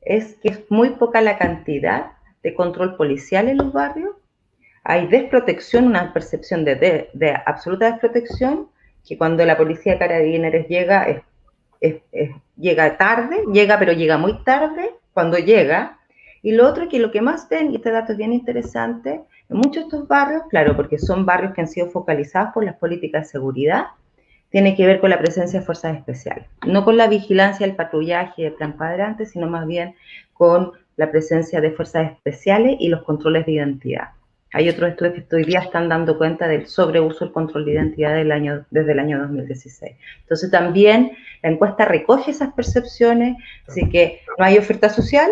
[0.00, 2.12] es que es muy poca la cantidad
[2.42, 4.14] de control policial en los barrios
[4.82, 8.68] hay desprotección, una percepción de, absoluta desprotección,
[9.06, 11.22] que cuando la policía de carabineros llega,
[12.56, 15.98] llega tarde, llega pero llega muy tarde cuando llega.
[16.42, 19.56] Y lo otro que lo que más ven, y este dato es bien interesante, en
[19.56, 23.24] muchos de estos barrios, claro, porque son barrios que han sido focalizados por las políticas
[23.24, 23.86] de seguridad,
[24.50, 28.46] tiene que ver con la presencia de fuerzas especiales, no con la vigilancia, el patrullaje,
[28.46, 29.94] el plan padrante, sino más bien
[30.32, 34.08] con la presencia de fuerzas especiales y los controles de identidad.
[34.52, 38.16] Hay otros estudios que hoy día están dando cuenta del sobreuso del control de identidad
[38.16, 39.96] del año, desde el año 2016.
[40.22, 43.36] Entonces también la encuesta recoge esas percepciones,
[43.68, 45.30] así que no hay oferta social,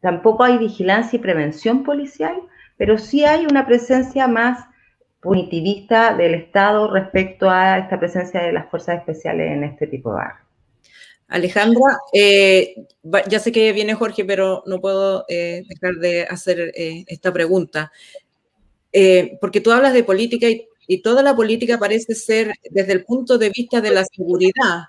[0.00, 2.36] tampoco hay vigilancia y prevención policial,
[2.76, 4.64] pero sí hay una presencia más
[5.20, 10.16] punitivista del Estado respecto a esta presencia de las fuerzas especiales en este tipo de
[10.16, 10.46] barrios.
[11.28, 12.86] Alejandra, eh,
[13.28, 17.90] ya sé que viene Jorge, pero no puedo eh, dejar de hacer eh, esta pregunta.
[19.40, 23.50] porque tú hablas de política y, toda la política parece ser desde el punto de
[23.50, 24.84] vista de la seguridad.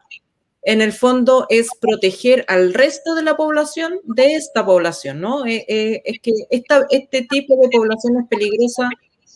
[0.63, 5.46] En el fondo es proteger al resto de la población de esta población, ¿no?
[5.46, 8.89] es que este tipo de población es peligrosa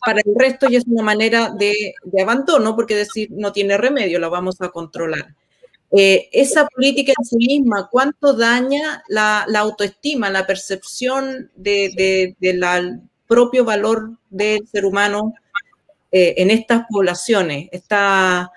[0.05, 4.19] para el resto y es una manera de, de abandono, porque decir no tiene remedio,
[4.19, 5.35] la vamos a controlar.
[5.91, 13.65] eh, esa política en sí misma, cuánto daña la, autoestima, la percepción del de, propio
[13.65, 15.33] valor del ser humano
[16.11, 17.67] eh, en estas poblaciones.
[17.71, 18.51] Esta,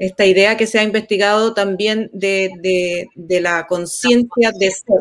[0.00, 5.00] esta idea que se ha investigado también de, la conciencia de ser,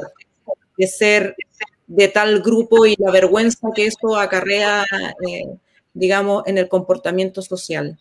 [0.77, 1.35] de ser
[1.88, 4.83] de tal grupo y la vergüenza que eso acarrea,
[5.25, 5.45] eh,
[5.93, 7.97] digamos, en el comportamiento social.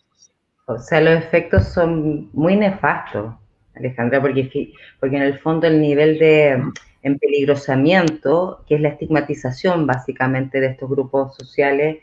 [0.65, 3.33] O sea, los efectos son muy nefastos.
[3.75, 6.61] Alejandra, porque, porque en el fondo el nivel de
[7.01, 11.99] empeligrosamiento, que es la estigmatización básicamente de estos grupos sociales,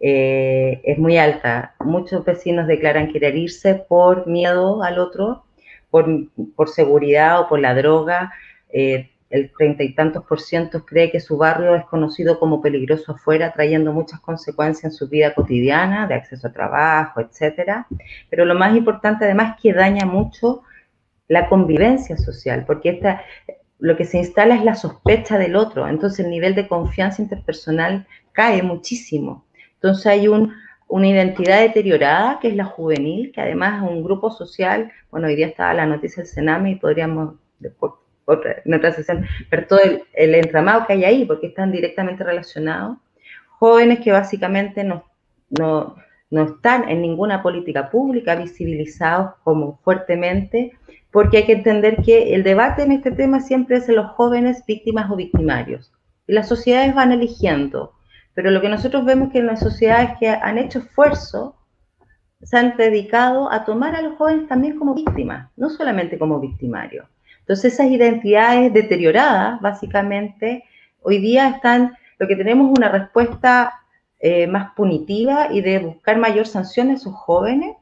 [0.00, 1.74] eh, es muy alta.
[1.80, 5.44] Muchos vecinos declaran querer irse por miedo al otro,
[5.90, 8.32] por, seguridad o por la droga.
[8.70, 13.12] Eh, el treinta y tantos por ciento cree que su barrio es conocido como peligroso
[13.12, 17.86] afuera, trayendo muchas consecuencias en su vida cotidiana, de acceso a trabajo, etcétera.
[18.30, 20.62] Pero lo más importante además es que daña mucho
[21.26, 23.22] la convivencia social, porque esta,
[23.78, 28.06] lo que se instala es la sospecha del otro, entonces el nivel de confianza interpersonal
[28.32, 29.44] cae muchísimo.
[29.78, 34.90] Entonces hay una identidad deteriorada, que es la juvenil, que además es un grupo social,
[35.10, 37.92] bueno, hoy día estaba la noticia del Sename y podríamos, después,
[38.64, 39.80] en otra sesión, ver todo
[40.12, 42.98] el, entramado que hay ahí, porque están directamente relacionados.
[43.58, 45.04] Jóvenes que básicamente no,
[45.58, 45.96] no,
[46.30, 50.72] no están en ninguna política pública visibilizados como fuertemente
[51.10, 54.64] porque hay que entender que el debate en este tema siempre es de los jóvenes
[54.66, 55.92] víctimas o victimarios.
[56.26, 57.94] Y las sociedades van eligiendo,
[58.38, 61.56] pero lo que nosotros vemos que en las sociedades que han hecho esfuerzo
[62.40, 67.04] se han dedicado a tomar a los jóvenes también como víctimas, no solamente como victimarios.
[67.40, 70.62] Entonces esas identidades deterioradas, básicamente,
[71.02, 73.72] hoy día están, lo que tenemos una respuesta
[74.20, 77.74] eh, más punitiva y de buscar mayor sanción a esos jóvenes.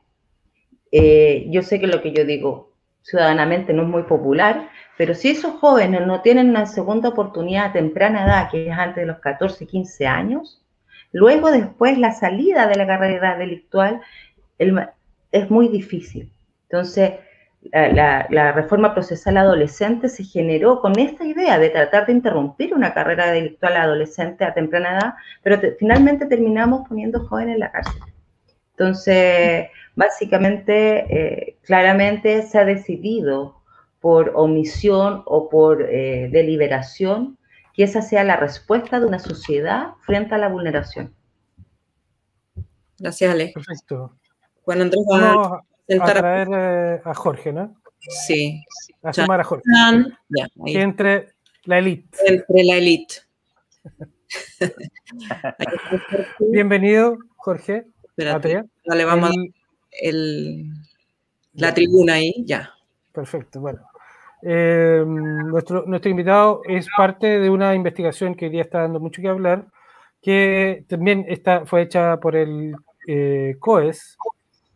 [0.90, 5.31] Eh, yo sé que lo que yo digo ciudadanamente no es muy popular, pero si
[5.31, 9.19] esos jóvenes no tienen una segunda oportunidad a temprana edad, que es antes de los
[9.19, 10.63] 14, 15 años,
[11.13, 14.01] luego después la salida de la carrera delictual
[14.59, 16.33] es muy difícil.
[16.69, 17.13] Entonces,
[17.73, 23.31] la, reforma procesal adolescente se generó con esta idea de tratar de interrumpir una carrera
[23.31, 28.03] delictual adolescente a temprana edad, pero finalmente terminamos poniendo jóvenes en la cárcel.
[28.73, 33.56] Entonces, básicamente, eh, claramente se ha decidido
[34.07, 37.38] por omisión o por eh, deliberación
[37.75, 41.12] que esa sea la respuesta de una sociedad frente a la vulneración.
[43.01, 43.51] Gracias, Ale.
[43.53, 44.16] Perfecto.
[44.64, 47.75] Bueno, Andrés, vamos a, traer eh, a Jorge, ¿no?
[47.99, 48.62] Sí.
[49.03, 49.64] A sumar a Jorge.
[50.64, 52.16] que entre la élite.
[52.27, 53.16] Entre la élite.
[56.53, 57.87] Bienvenido, Jorge.
[58.05, 59.33] Espérate, dale, vamos a
[60.01, 60.71] el,
[61.55, 62.73] la tribuna ahí, ya.
[63.12, 63.81] Perfecto, bueno.
[64.42, 69.22] Eh, nuestro, nuestro invitado es parte de una investigación que hoy día está dando mucho
[69.22, 69.66] que hablar,
[70.22, 72.75] que también está, fue hecha por el
[73.07, 74.16] eh, COES,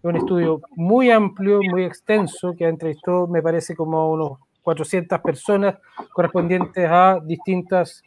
[0.03, 5.77] un estudio muy amplio, muy extenso, que entrevistó, me parece, como unos 400 personas
[6.12, 8.03] correspondientes a distintas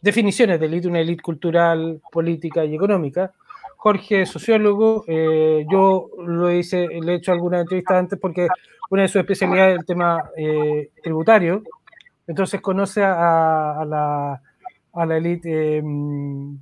[0.00, 3.32] definiciones de élite, una élite cultural, política y económica.
[3.86, 8.48] Jorge es sociólogo, eh, yo lo hice, le he hecho alguna entrevista antes porque
[8.90, 11.62] una de sus especialidades es el tema eh, tributario,
[12.26, 14.42] entonces conoce a, la,
[14.92, 16.58] a la élite em,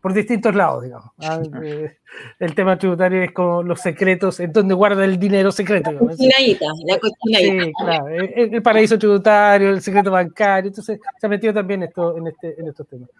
[0.00, 1.10] por distintos lados, digamos.
[1.18, 1.98] Ah, eh,
[2.38, 5.92] el tema tributario es como los secretos, en donde guarda el dinero secreto.
[5.92, 7.64] La cochinadita, la cochinadita.
[7.64, 12.28] Sí, claro, el, paraíso tributario, el secreto bancario, entonces se ha metido también esto, en,
[12.28, 13.10] este, en estos temas.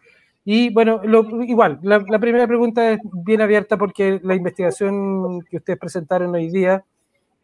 [0.45, 1.01] Y bueno,
[1.45, 6.85] igual, la, primera pregunta es bien abierta porque la investigación que ustedes presentaron hoy día,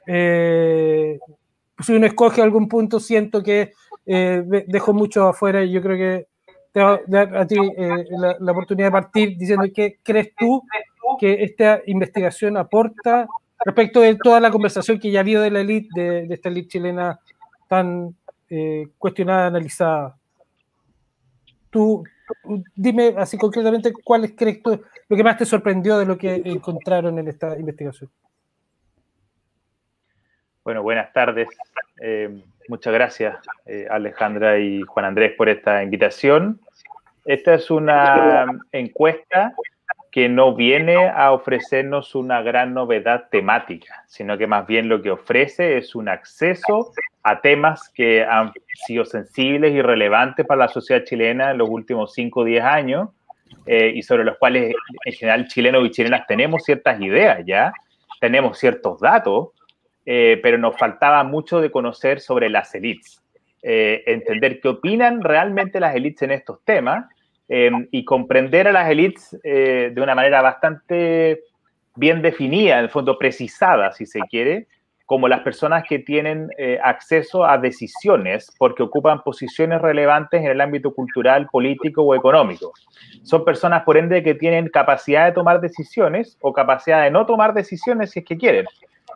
[0.05, 1.21] eh,
[1.79, 3.73] si uno escoge algún punto, siento que
[4.05, 6.27] eh, dejo mucho afuera y yo creo que
[6.73, 8.05] te voy a dar a ti eh,
[8.41, 10.63] la, oportunidad de partir diciendo qué crees tú
[11.21, 13.29] que esta investigación aporta
[13.65, 16.49] respecto de toda la conversación que ya ha habido de la élite, de, de, esta
[16.49, 17.21] élite chilena
[17.69, 18.17] tan
[18.99, 20.17] cuestionada, analizada.
[21.71, 22.03] Tú,
[22.75, 27.19] dime así concretamente cuál crees tú lo que más te sorprendió de lo que encontraron
[27.19, 28.11] en esta investigación.
[30.65, 31.49] Bueno, buenas tardes.
[32.01, 36.61] Eh, muchas gracias, eh, Alejandra y Juan Andrés, por esta invitación.
[37.25, 39.55] Esta es una encuesta
[40.11, 45.11] que no viene a ofrecernos una gran novedad temática, sino que más bien lo que
[45.11, 46.93] ofrece es un acceso
[47.31, 48.53] a temas que han
[48.87, 53.09] sido sensibles y relevantes para la sociedad chilena en los últimos 5 o 10 años
[53.67, 54.75] eh, y sobre los cuales
[55.05, 57.73] en general chilenos y chilenas tenemos ciertas ideas ya,
[58.21, 59.49] tenemos ciertos datos,
[60.07, 63.23] eh, pero nos faltaba mucho de conocer sobre las élites,
[63.63, 67.07] eh, entender qué opinan realmente las élites en estos temas
[67.51, 71.45] y comprender a las élites de una manera bastante
[71.97, 74.67] bien definida, en el fondo precisada, si se quiere,
[75.09, 80.61] como las personas que tienen eh, acceso a decisiones porque ocupan posiciones relevantes en el
[80.61, 82.75] ámbito cultural, político o económico.
[83.23, 87.55] Son personas, por ende, que tienen capacidad de tomar decisiones o capacidad de no tomar
[87.55, 88.67] decisiones si es que quieren,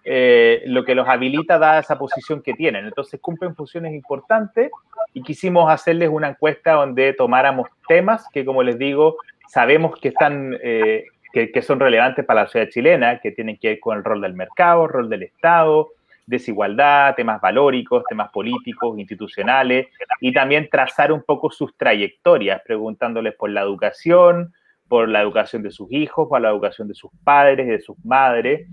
[0.06, 2.86] eh, lo que los habilita a esa posición que tienen.
[2.86, 4.70] Entonces cumplen funciones importantes
[5.12, 9.16] y quisimos hacerles una encuesta donde tomáramos temas que, como les digo,
[9.46, 13.80] sabemos que están eh, que, son relevantes para la sociedad chilena, que tienen que ver
[13.80, 15.90] con el rol del mercado, rol del Estado,
[16.26, 19.88] desigualdad, temas valóricos, temas políticos, institucionales,
[20.20, 24.52] y también trazar un poco sus trayectorias, preguntándoles por la educación,
[24.88, 28.68] por la educación de sus hijos, por la educación de sus padres, de sus madres.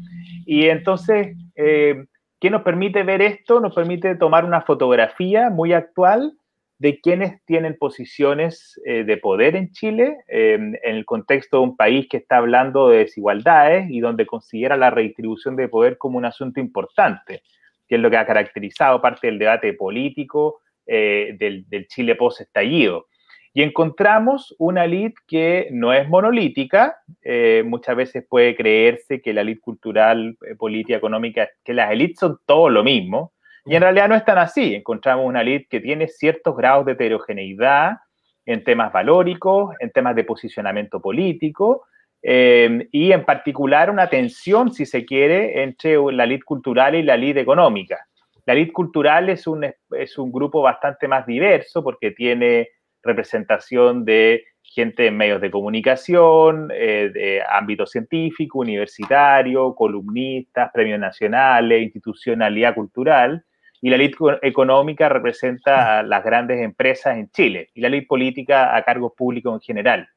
[0.46, 2.06] Y entonces, eh,
[2.40, 3.62] ¿qué nos permite ver esto?
[3.62, 6.34] Nos permite tomar una fotografía muy actual
[6.80, 11.76] de quienes tienen posiciones eh, de poder en Chile, em, en el contexto de un
[11.76, 16.24] país que está hablando de desigualdades y donde considera la redistribución de poder como un
[16.24, 17.44] asunto importante,
[17.86, 23.08] que es lo que ha caracterizado parte del debate político eh, del, Chile post-estallido.
[23.54, 29.42] Y encontramos una elite que no es monolítica, eh, muchas veces puede creerse que la
[29.42, 33.34] elite cultural, política, económica, que las élites son todo lo mismo,
[33.66, 34.76] y en realidad no es tan así.
[34.76, 37.98] Encontramos una elite que tiene ciertos grados de heterogeneidad
[38.46, 41.86] en temas valóricos, en temas de posicionamiento político,
[42.22, 47.16] eh, y en particular una tensión, si se quiere, entre la elite cultural y la
[47.16, 48.08] elite económica.
[48.46, 52.70] La elite cultural es un, es un grupo bastante más diverso porque tiene
[53.04, 61.82] representación de gente en medios de comunicación, eh, de ámbito científico, universitario, columnistas, premios nacionales,
[61.82, 63.44] institucionalidad cultural,
[63.82, 68.76] y la elite económica representa a las grandes empresas en Chile y la elite política
[68.76, 70.10] a cargos públicos en general.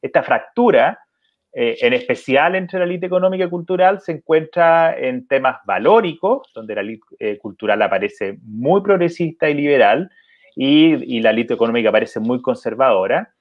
[0.00, 1.00] Esta fractura,
[1.52, 6.74] eh, en especial entre la elite económica y cultural, se encuentra en temas valóricos, donde
[6.74, 10.10] la elite eh, cultural aparece muy progresista y liberal
[10.54, 13.32] y, la elite económica aparece muy conservadora.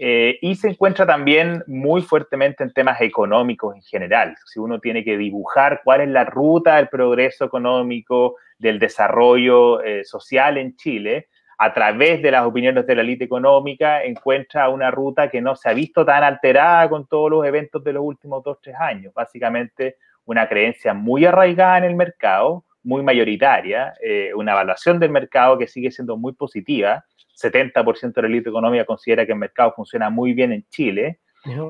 [0.00, 4.36] Eh, y se encuentra también muy fuertemente en temas económicos en general.
[4.46, 10.04] Si uno tiene que dibujar cuál es la ruta del progreso económico, del desarrollo eh,
[10.04, 11.28] social en Chile,
[11.58, 15.68] a través de las opiniones de la élite económica, encuentra una ruta que no se
[15.68, 19.12] ha visto tan alterada con todos los eventos de los últimos dos, tres años.
[19.12, 25.58] Básicamente, una creencia muy arraigada en el mercado, muy mayoritaria, eh, una evaluación del mercado
[25.58, 27.04] que sigue siendo muy positiva
[27.38, 31.20] 70% de la élite económica considera que el mercado funciona muy bien en Chile,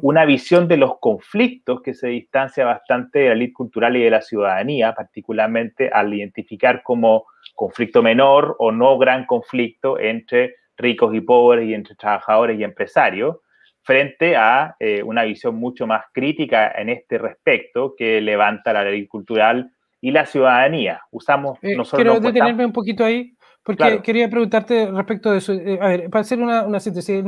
[0.02, 4.10] una visión de los conflictos que se distancia bastante de la élite cultural y de
[4.10, 11.20] la ciudadanía, particularmente al identificar como conflicto menor o no gran conflicto entre ricos y
[11.20, 13.38] pobres y entre trabajadores y empresarios,
[13.82, 19.06] frente a eh, una visión mucho más crítica en este respecto que levanta la ley
[19.06, 21.00] cultural y la ciudadanía.
[21.10, 25.52] Usamos eh, quiero detenerme un poquito ahí porque quería preguntarte respecto de eso.
[25.52, 27.24] Eh, a ver, para hacer una, una síntesis,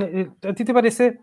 [0.47, 1.21] ¿a ti te parece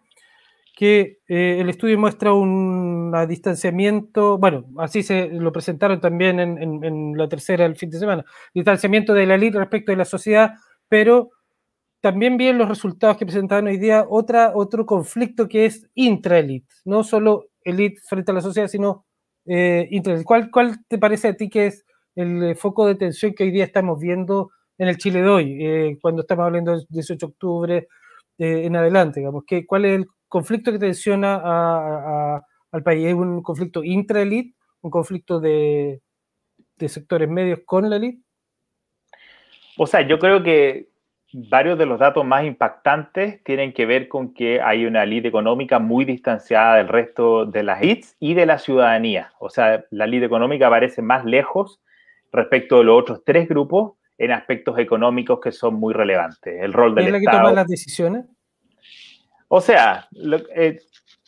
[0.78, 7.28] que eh, el estudio muestra un distanciamiento, bueno, así se lo presentaron también en, la
[7.28, 8.24] tercera el fin de semana,
[8.54, 10.54] distanciamiento de la élite respecto de la sociedad,
[10.88, 11.32] pero
[12.00, 16.72] también vi en los resultados que presentaban hoy día otra, otro conflicto que es intraelite,
[16.86, 19.04] no solo elite frente a la sociedad, sino
[19.48, 20.26] eh, intraelite.
[20.26, 23.66] ¿Cuál, ¿Cuál te parece a ti que es el foco de tensión que hoy día
[23.66, 27.88] estamos viendo en el Chile de hoy, eh, cuando estamos hablando del 18 de octubre
[28.38, 33.08] eh, en adelante, digamos, que, ¿cuál es el conflicto que tensiona al país?
[33.08, 36.02] ¿Es un conflicto intra-elite, un conflicto de,
[36.88, 38.22] sectores medios con la elite?
[39.78, 40.90] O sea, yo creo que
[41.34, 45.78] varios de los datos más impactantes tienen que ver con que hay una elite económica
[45.78, 49.34] muy distanciada del resto de las elites y de la ciudadanía.
[49.40, 51.82] O sea, la elite económica aparece más lejos
[52.32, 56.62] respecto de los otros tres grupos en aspectos económicos que son muy relevantes.
[56.62, 58.26] El rol del ¿Es la que toma las decisiones?
[59.50, 60.08] O sea,
[60.56, 60.80] eh,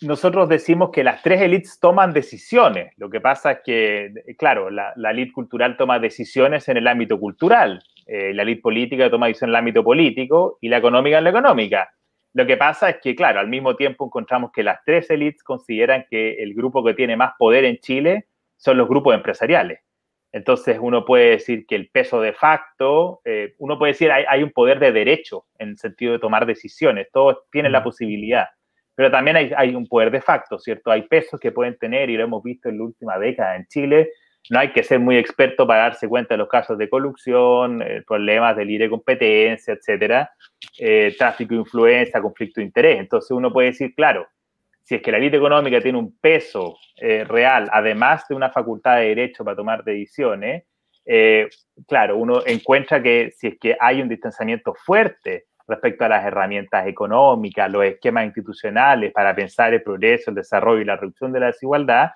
[0.01, 2.93] nosotros decimos que las tres élites toman decisiones.
[2.97, 7.19] Lo que pasa es que, claro, la, la élite cultural toma decisiones en el ámbito
[7.19, 11.23] cultural, eh, la élite política toma decisiones en el ámbito político y la económica en
[11.23, 11.89] la económica.
[12.33, 16.05] Lo que pasa es que, claro, al mismo tiempo encontramos que las tres élites consideran
[16.09, 19.79] que el grupo que tiene más poder en Chile son los grupos empresariales.
[20.31, 24.43] Entonces uno puede decir que el peso de facto, eh, uno puede decir hay, hay
[24.43, 28.47] un poder de derecho en el sentido de tomar decisiones, todos tienen la posibilidad,
[28.95, 30.91] pero también hay, hay, un poder de facto, ¿cierto?
[30.91, 34.11] Hay pesos que pueden tener, y lo hemos visto en la última década en Chile,
[34.49, 38.03] no hay que ser muy experto para darse cuenta de los casos de corrupción, eh,
[38.05, 40.31] problemas de libre competencia, etcétera,
[40.79, 42.99] eh, tráfico de influencia, conflicto de interés.
[42.99, 44.27] Entonces uno puede decir, claro,
[44.89, 48.97] si es que la élite económica tiene un peso eh, real, además de una facultad
[48.97, 50.63] de derecho para tomar decisiones,
[51.87, 56.87] claro, uno encuentra que si es que hay un distanciamiento fuerte respecto a las herramientas
[56.87, 61.47] económicas, los esquemas institucionales para pensar el progreso, el desarrollo y la reducción de la
[61.47, 62.11] desigualdad,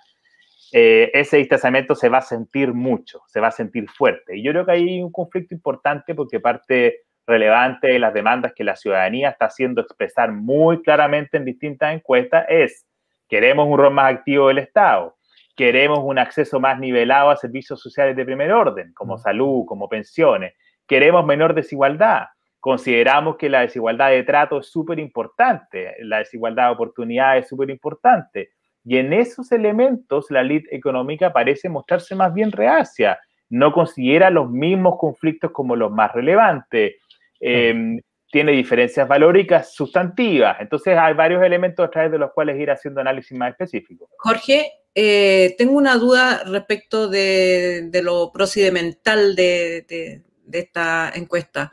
[0.71, 4.35] eh, ese distanciamiento se va a sentir mucho, se va a sentir fuerte.
[4.35, 8.63] Y yo creo que hay un conflicto importante porque parte relevante de las demandas que
[8.63, 12.85] la ciudadanía está haciendo expresar muy claramente en distintas encuestas es,
[13.27, 15.15] queremos un rol más activo del Estado,
[15.55, 19.19] queremos un acceso más nivelado a servicios sociales de primer orden, como mm.
[19.19, 20.53] salud, como pensiones,
[20.87, 22.27] queremos menor desigualdad,
[22.59, 27.69] consideramos que la desigualdad de trato es súper importante, la desigualdad de oportunidades es súper
[27.69, 28.51] importante,
[28.85, 33.17] y en esos elementos la elite económica parece mostrarse más bien reacia,
[33.49, 36.95] no considera los mismos conflictos como los más relevantes,
[37.43, 37.99] em,
[38.31, 43.01] tiene diferencias valóricas sustantivas, entonces hay varios elementos a través de los cuales ir haciendo
[43.01, 44.09] análisis más específicos.
[44.17, 51.71] Jorge, eh, tengo una duda respecto de, lo procedimental de esta encuesta.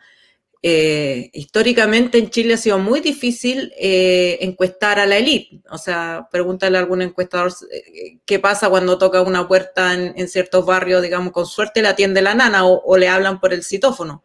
[0.63, 5.63] Eh, históricamente en Chile ha sido muy difícil eh, encuestar a la élite.
[5.71, 10.67] O sea, pregúntale a algún encuestador eh, qué pasa cuando toca una puerta en, ciertos
[10.67, 14.23] barrios, digamos, con suerte le atiende la nana o, le hablan por el citófono.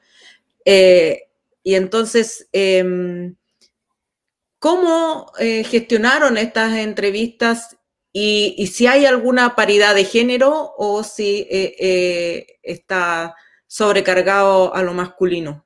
[1.66, 3.36] Y entonces, em,
[4.60, 7.78] ¿cómo gestionaron estas entrevistas
[8.14, 11.48] y, y, si hay alguna paridad de género o si
[12.64, 13.36] está
[13.68, 15.65] sobrecargado a lo masculino?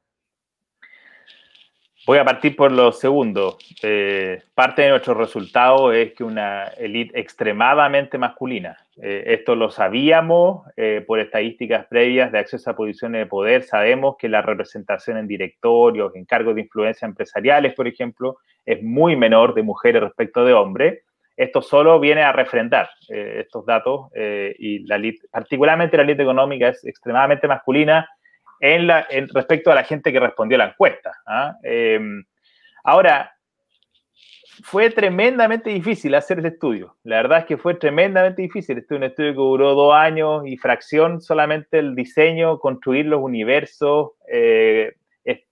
[2.10, 3.60] Voy a partir por lo segundo.
[3.84, 8.80] Eh, parte de nuestro resultado es que una élite extremadamente masculina.
[9.00, 13.62] Eh, esto lo sabíamos eh, por estadísticas previas de acceso a posiciones de poder.
[13.62, 19.16] Sabemos que la representación en directorios, en cargos de influencia empresariales, por ejemplo, es muy
[19.16, 21.04] menor de mujeres respecto de hombres.
[21.38, 26.84] Esto solo viene a refrendar estos datos y la elite, particularmente la élite económica es
[26.84, 28.10] extremadamente masculina
[28.60, 31.14] en respecto a la gente que respondió a la encuesta.
[31.26, 31.56] ¿ah?
[31.64, 32.24] Em,
[32.84, 33.32] ahora,
[34.64, 36.98] fue tremendamente difícil hacer ese estudio.
[37.04, 38.78] La verdad es que fue tremendamente difícil.
[38.78, 43.22] Este es un estudio que duró dos años y fracción solamente el diseño, construir los
[43.22, 44.94] universos, eh,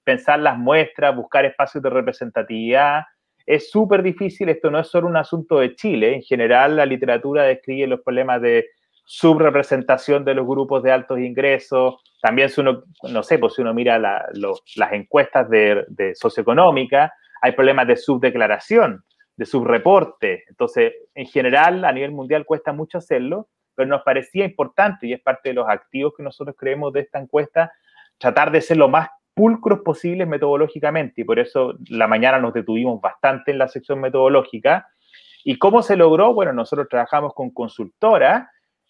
[0.04, 3.04] pensar las muestras, buscar espacios de representatividad.
[3.46, 4.50] Es súper difícil.
[4.50, 6.16] Esto no es solo un asunto de Chile.
[6.16, 8.68] En general, la literatura describe los problemas de
[9.10, 11.96] subrepresentación de los grupos de altos ingresos.
[12.22, 17.88] También si uno, no sé, pues si uno mira las encuestas de, socioeconómica, hay problemas
[17.88, 19.06] de subdeclaración,
[19.38, 20.44] de subreporte.
[20.50, 25.22] Entonces, en general, a nivel mundial cuesta mucho hacerlo, pero nos parecía importante y es
[25.22, 27.72] parte de los activos que nosotros creemos de esta encuesta,
[28.18, 33.00] tratar de ser lo más pulcros posibles metodológicamente y por eso la mañana nos detuvimos
[33.00, 34.90] bastante en la sección metodológica.
[35.46, 36.34] ¿Y cómo se logró?
[36.34, 38.50] Bueno, nosotros trabajamos con consultoras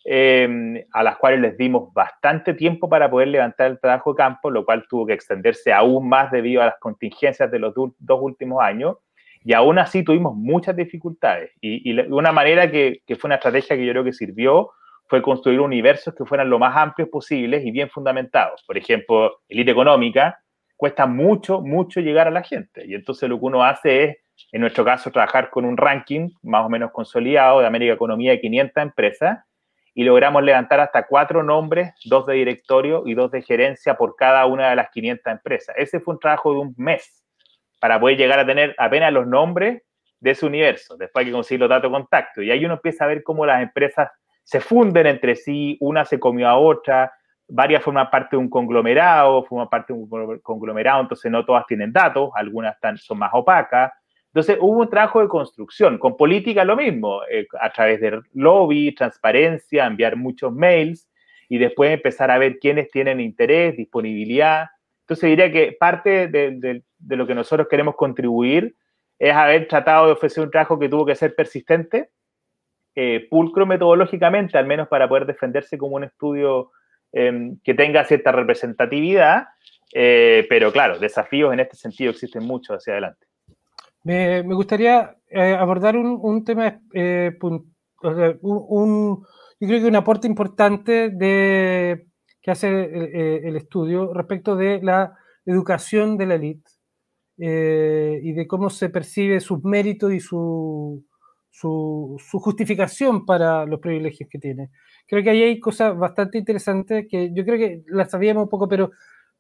[0.10, 4.50] Em, a las cuales les dimos bastante tiempo para poder levantar el trabajo de campo,
[4.50, 8.64] lo cual tuvo que extenderse aún más debido a las contingencias de los dos últimos
[8.64, 8.96] años.
[9.44, 11.52] Y aún así tuvimos muchas dificultades.
[11.60, 14.72] Y, una manera que, fue una estrategia que yo creo que sirvió
[15.08, 18.64] fue construir universos que fueran lo más amplios posibles y bien fundamentados.
[18.66, 20.40] Por ejemplo, elite económica
[20.78, 22.86] cuesta mucho, mucho llegar a la gente.
[22.88, 24.18] Y entonces lo que uno hace es,
[24.54, 28.40] en nuestro caso, trabajar con un ranking más o menos consolidado de América Economía de
[28.40, 29.40] 500 empresas
[29.98, 34.46] y logramos levantar hasta cuatro nombres, dos de directorio y dos de gerencia por cada
[34.46, 35.76] una de las 500 empresas.
[35.76, 37.26] Ese fue un trabajo de un mes
[37.82, 39.82] para poder llegar a tener apenas los nombres
[40.20, 40.98] de ese universo.
[40.98, 42.44] Después hay que conseguir los datos de contacto.
[42.44, 44.12] Y ahí uno empieza a ver cómo las empresas
[44.44, 47.12] se funden entre sí, una se comió a otra,
[47.48, 51.92] varias forman parte de un conglomerado, forman parte de un conglomerado, entonces no todas tienen
[51.92, 53.94] datos, algunas están, son más opacas,
[54.38, 58.94] entonces hubo un trabajo de construcción, con política lo mismo, eh, a través de lobby,
[58.94, 61.10] transparencia, enviar muchos mails
[61.50, 64.68] y después empezar a ver quiénes tienen interés, disponibilidad.
[65.02, 68.76] Entonces diría que parte de, lo que nosotros queremos contribuir
[69.18, 72.12] es haber tratado de ofrecer un trabajo que tuvo que ser persistente,
[72.94, 76.70] eh, pulcro metodológicamente, al menos para poder defenderse como un estudio
[77.12, 79.48] em, que tenga cierta representatividad,
[79.96, 83.27] eh, pero claro, desafíos en este sentido existen muchos hacia adelante.
[84.08, 89.26] Me, gustaría eh, abordar un, tema, eh, un,
[89.60, 92.08] yo creo que un aporte importante de,
[92.42, 95.14] que hace eh, el, estudio respecto de la
[95.46, 96.72] educación de la élite
[97.40, 101.06] y de cómo se percibe sus méritos y su,
[101.52, 104.70] su, justificación para los privilegios que tiene.
[105.06, 108.70] creo que ahí hay cosas bastante interesantes que yo creo que las sabíamos un poco,
[108.70, 108.92] pero,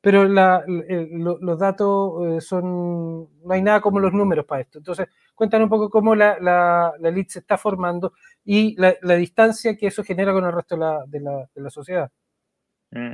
[0.01, 4.77] pero los datos eh, son, no hay nada como los números para esto.
[4.77, 8.13] Entonces, cuéntanos un poco cómo la, la, elite se está formando
[8.45, 10.77] y la, distancia que eso genera con el resto
[11.07, 12.11] de la, sociedad.
[12.91, 13.13] Mm.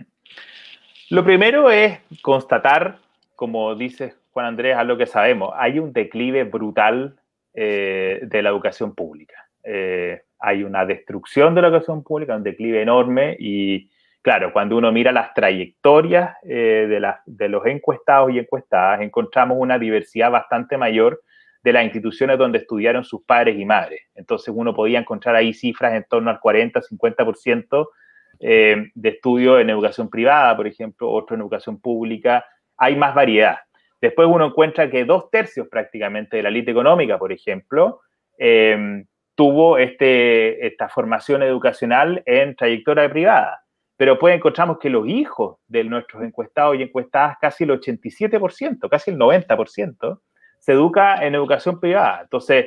[1.09, 2.99] Lo primero es constatar,
[3.35, 7.19] como dice Juan Andrés, algo que sabemos, hay un declive brutal
[7.53, 9.47] eh, de la educación pública.
[9.63, 13.89] Eh, hay una destrucción de la educación pública, un declive enorme y
[14.23, 16.87] claro, cuando uno mira las trayectorias eh,
[17.25, 21.21] de, los encuestados y encuestadas, encontramos una diversidad bastante mayor
[21.61, 24.01] de las instituciones donde estudiaron sus padres y madres.
[24.15, 27.87] Entonces uno podía encontrar ahí cifras en torno al 40, 50%
[28.39, 32.45] eh, de estudio en educación privada, por ejemplo, otro en educación pública.
[32.77, 33.57] Hay más variedad.
[34.01, 38.01] Después uno encuentra que dos tercios prácticamente de la élite económica, por ejemplo,
[38.37, 39.05] eh,
[39.35, 43.62] tuvo este, esta formación educacional en trayectoria privada.
[44.03, 49.11] Pero pues encontramos que los hijos de nuestros encuestados y encuestadas, casi el 87%, casi
[49.11, 50.19] el 90%,
[50.59, 52.19] se educa en educación privada.
[52.23, 52.65] Entonces,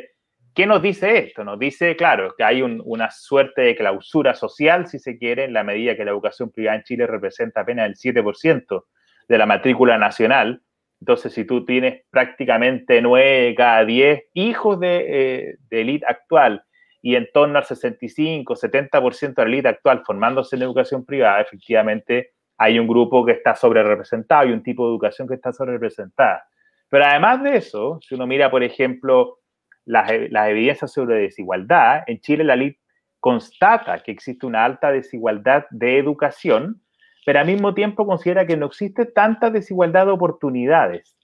[0.55, 1.45] ¿qué nos dice esto?
[1.45, 5.63] Nos dice, claro, que hay una suerte de clausura social, si se quiere, en la
[5.63, 8.85] medida que la educación privada en Chile representa apenas el 7%
[9.29, 10.63] de la matrícula nacional.
[11.03, 16.65] Entonces, si tú tienes prácticamente 9 cada 10 hijos de, eh, de actual
[17.07, 22.33] y en torno al 65, 70% de la élite actual formándose en educación privada, efectivamente
[22.59, 25.75] hay un grupo que está sobre representado y un tipo de educación que está sobre
[25.75, 26.49] representada.
[26.89, 29.39] Pero además de eso, si uno mira, por ejemplo,
[29.85, 32.75] las, las evidencias sobre desigualdad, en Chile la LID
[33.21, 36.83] constata que existe una alta desigualdad de educación,
[37.25, 41.16] pero al mismo tiempo considera que no existe tanta desigualdad de oportunidades.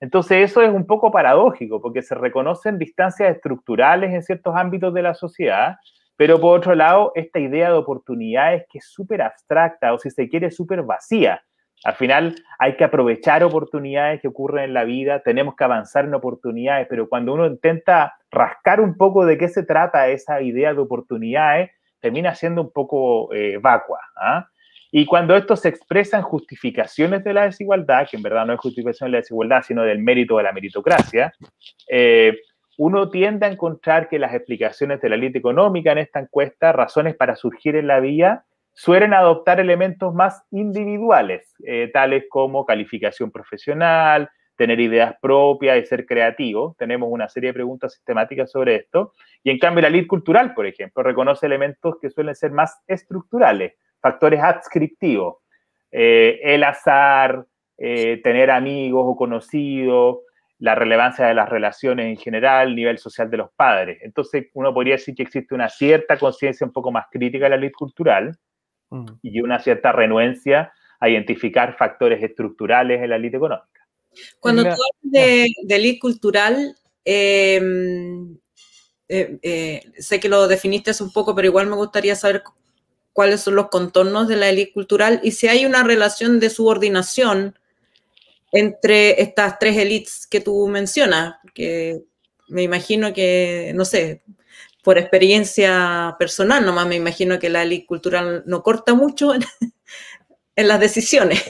[0.00, 5.02] Entonces eso es un poco paradójico, porque se reconocen distancias estructurales en ciertos ámbitos de
[5.02, 5.76] la sociedad,
[6.16, 10.28] pero por otro lado, esta idea de oportunidades que es súper abstracta o si se
[10.28, 11.42] quiere súper vacía.
[11.84, 16.14] Al final hay que aprovechar oportunidades que ocurren en la vida, tenemos que avanzar en
[16.14, 20.80] oportunidades, pero cuando uno intenta rascar un poco de qué se trata esa idea de
[20.80, 21.70] oportunidades,
[22.00, 24.00] termina siendo un poco eh, vacua.
[24.16, 24.48] ¿ah?
[24.90, 28.60] Y cuando esto se expresa en justificaciones de la desigualdad, que en verdad no es
[28.60, 31.32] justificación de la desigualdad, sino del mérito de la meritocracia,
[31.90, 32.36] eh,
[32.78, 37.16] uno tiende a encontrar que las explicaciones de la élite económica en esta encuesta, razones
[37.16, 44.28] para surgir en la vida, suelen adoptar elementos más individuales, eh, tales como calificación profesional,
[44.56, 46.74] tener ideas propias y ser creativo.
[46.78, 49.12] Tenemos una serie de preguntas sistemáticas sobre esto.
[49.42, 53.74] Y en cambio, la élite cultural, por ejemplo, reconoce elementos que suelen ser más estructurales,
[54.06, 55.38] factores adscriptivos,
[55.90, 57.44] eh, el azar,
[57.76, 60.18] eh, tener amigos o conocidos,
[60.60, 63.98] la relevancia de las relaciones en general, el nivel social de los padres.
[64.02, 67.56] Entonces, uno podría decir que existe una cierta conciencia un poco más crítica de la
[67.56, 68.38] ley cultural
[69.20, 73.88] y una cierta renuencia a identificar factores estructurales en la ley económica.
[74.38, 78.38] Cuando tú hablas de, de cultural, em,
[79.08, 82.44] eh, sé que lo definiste hace un poco, pero igual me gustaría saber
[83.16, 87.58] cuáles son los contornos de la élite cultural y si hay una relación de subordinación
[88.52, 92.02] entre estas tres élites que tú mencionas, que
[92.48, 94.22] me imagino que, no sé,
[94.82, 99.40] por experiencia personal nomás, me imagino que la élite cultural no corta mucho en,
[100.68, 101.42] las decisiones,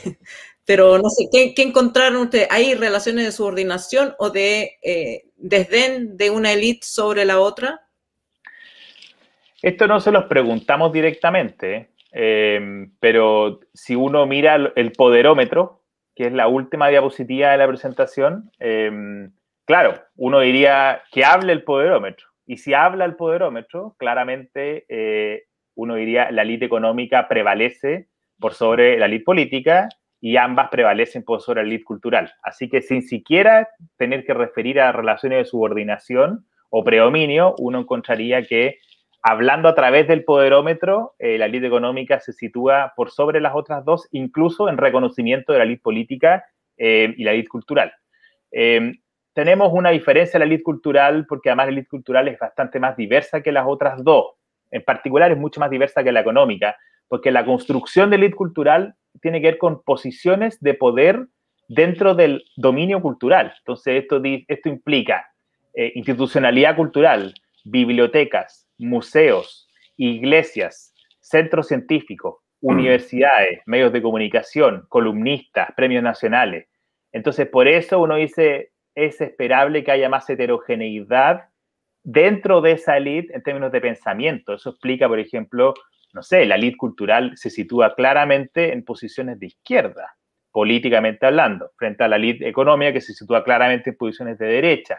[0.65, 2.47] pero no sé, ¿qué, encontraron ustedes?
[2.53, 7.86] ¿Hay relaciones de subordinación o de eh, desdén de una élite sobre la otra?
[9.67, 15.83] Esto no se los preguntamos directamente, eh, pero si uno mira el poderómetro,
[16.15, 19.29] que es la última diapositiva de la presentación, eh,
[19.65, 22.29] claro, uno diría que hable el poderómetro.
[22.47, 28.07] Y si habla el poderómetro, claramente eh, uno diría la elite económica prevalece
[28.39, 29.89] por sobre la elite política
[30.21, 32.33] y ambas prevalecen por sobre la elite cultural.
[32.45, 38.43] Así que sin siquiera tener que referir a relaciones de subordinación o predominio, uno encontraría
[38.43, 38.79] que
[39.29, 43.85] hablando a través del poderómetro, eh, la élite económica se sitúa por sobre las otras
[43.85, 46.45] dos, incluso en reconocimiento de la élite política
[46.77, 47.93] eh, y la élite cultural.
[48.53, 48.93] Eh,
[49.33, 52.97] tenemos una diferencia en la élite cultural porque además la élite cultural es bastante más
[52.97, 54.27] diversa que las otras dos.
[54.71, 56.77] En particular es mucho más diversa que la económica,
[57.09, 61.27] porque la construcción de la élite cultural tiene que ver con posiciones de poder
[61.67, 63.53] dentro del dominio cultural.
[63.59, 65.27] Entonces, esto, esto implica
[65.75, 72.69] institucionalidad cultural, bibliotecas, museos, iglesias, centros científicos, mm.
[72.69, 76.69] universidades, medios de comunicación, columnistas, premios nacionales.
[77.13, 81.49] Entonces, por eso uno dice, es esperable que haya más heterogeneidad
[82.03, 84.55] dentro de esa élite en términos de pensamiento.
[84.55, 85.75] Eso explica, por ejemplo,
[86.13, 90.17] no sé, la élite cultural se sitúa claramente en posiciones de izquierda,
[90.53, 94.99] políticamente hablando, frente a la élite económica que se sitúa claramente en posiciones de derecha.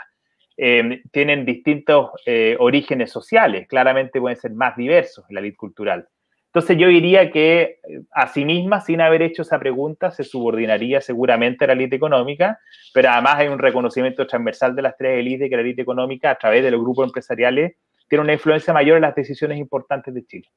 [0.60, 6.08] Eh, tienen distintos eh, orígenes sociales, claramente pueden ser más diversos en la élite cultural.
[6.47, 10.99] Entonces yo diría que eh, a sí misma, sin haber hecho esa pregunta, se subordinaría
[10.99, 12.58] seguramente a la élite económica,
[12.91, 16.36] pero además hay un reconocimiento transversal de las tres élites que la élite económica, a
[16.36, 17.76] través de los grupos empresariales,
[18.10, 20.47] tiene una influencia mayor en las decisiones importantes de Chile.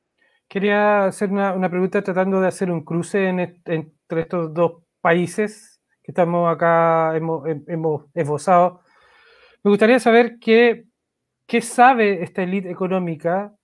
[0.49, 6.51] Quería hacer una, pregunta tratando de hacer un cruce entre estos dos países que estamos
[6.51, 8.81] acá, hemos, hemos esbozado.
[9.63, 10.87] Me gustaría saber qué,
[11.47, 13.55] qué sabe esta élite económica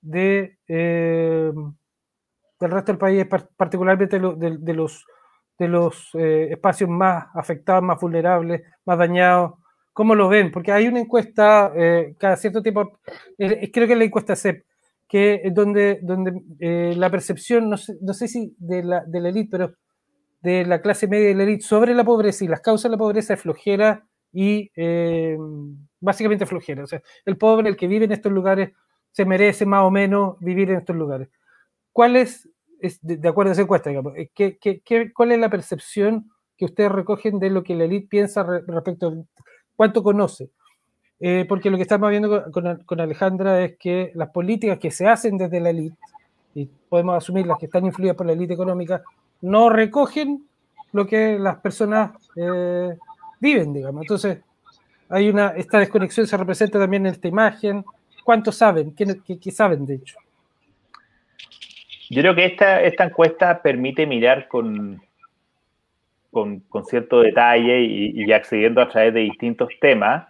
[0.00, 1.52] de, eh,
[2.58, 3.26] del resto del país,
[3.56, 5.04] particularmente de, los,
[5.58, 9.52] de los eh, espacios más afectados, más vulnerables, más dañados.
[9.92, 10.50] ¿Cómo lo ven?
[10.50, 12.98] Porque hay una encuesta eh, cada cierto tiempo,
[13.36, 14.64] creo que es la encuesta CEP,
[15.06, 16.32] que es donde, donde
[16.96, 19.74] la percepción, no sé, no sé si de la, de la élite, pero
[20.40, 22.98] de la clase media y la élite sobre la pobreza y las causas de la
[22.98, 24.70] pobreza es flojera y
[26.00, 26.84] básicamente flojera.
[26.84, 28.72] O sea, el pobre, el que vive en estos lugares,
[29.12, 31.28] se merece más o menos vivir en estos lugares.
[31.92, 32.48] ¿Cuál es,
[33.02, 36.90] de acuerdo a esa encuesta, digamos, eh, ¿qué, qué, cuál es la percepción que ustedes
[36.90, 39.42] recogen de lo que la élite piensa respecto a
[39.76, 40.50] cuánto conoce?
[41.20, 45.38] Eh, porque lo que estamos viendo con, Alejandra es que las políticas que se hacen
[45.38, 45.96] desde la élite,
[46.54, 49.04] y podemos asumir las que están influidas por la élite económica,
[49.40, 50.46] no recogen
[50.90, 52.96] lo que las personas eh,
[53.42, 54.02] viven, digamos.
[54.02, 54.38] Entonces,
[55.10, 57.84] hay una, esta desconexión se representa también en esta imagen,
[58.22, 58.94] ¿Cuántos saben?
[58.94, 60.16] ¿Qué, saben, de hecho?
[62.08, 65.02] Yo creo que esta, esta encuesta permite mirar con,
[66.30, 70.28] con, cierto detalle y, accediendo a través de distintos temas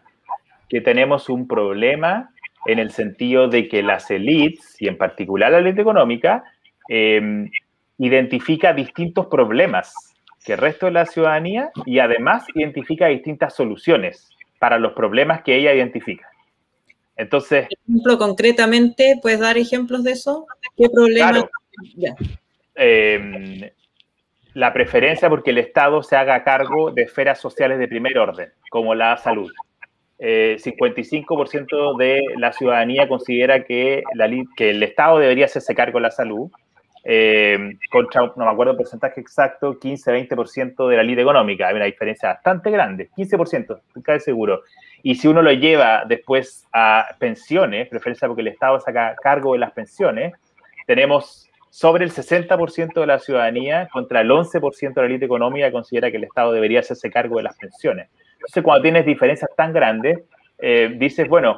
[0.68, 2.30] que tenemos un problema
[2.64, 6.44] en el sentido de que las élites, y en particular la élite económica,
[6.88, 7.50] em,
[7.98, 10.11] identifica distintos problemas
[10.44, 15.56] que el resto de la ciudadanía y además identifica distintas soluciones para los problemas que
[15.56, 16.28] ella identifica.
[17.16, 17.68] Entonces.
[17.86, 20.46] ejemplo, concretamente, ¿puedes dar ejemplos de eso?
[20.76, 21.48] ¿Qué problema?
[22.74, 23.60] Em,
[24.54, 28.94] la preferencia porque el Estado se haga cargo de esferas sociales de primer orden, como
[28.94, 29.50] la salud.
[30.18, 36.02] 55% eh, de la ciudadanía considera que, la, que, el Estado debería hacerse cargo de
[36.02, 36.50] la salud,
[37.04, 41.68] em, contra, no me acuerdo el porcentaje exacto, 15-20% de la ley económica.
[41.68, 44.62] Hay una diferencia bastante grande, 15%, estoy seguro.
[45.02, 49.58] Y si uno lo lleva después a pensiones, preferencia porque el Estado saca cargo de
[49.58, 50.34] las pensiones,
[50.86, 55.72] tenemos sobre el 60% de la ciudadanía contra el 11% de la élite económica que
[55.72, 58.08] considera que el Estado debería hacerse cargo de las pensiones.
[58.34, 60.20] Entonces, cuando tienes diferencias tan grandes,
[60.58, 61.56] eh, dices, bueno,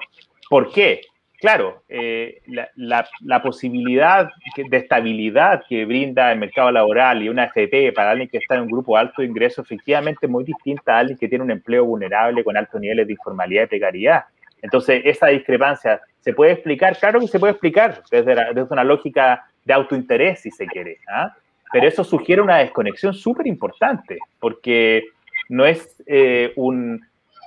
[0.49, 1.01] ¿por qué?
[1.45, 2.41] Claro, eh,
[2.75, 8.39] la, posibilidad de estabilidad que brinda el mercado laboral y una FP para alguien que
[8.39, 11.51] está en un grupo alto de ingresos efectivamente muy distinta a alguien que tiene un
[11.51, 14.25] empleo vulnerable con altos niveles de informalidad y precariedad.
[14.63, 19.45] Entonces, esa discrepancia se puede explicar, claro que se puede explicar desde, desde una lógica
[19.67, 21.31] de autointerés, si se quiere, ¿ah?
[21.71, 25.05] pero eso sugiere una desconexión súper importante, porque
[25.51, 27.05] no es eh, un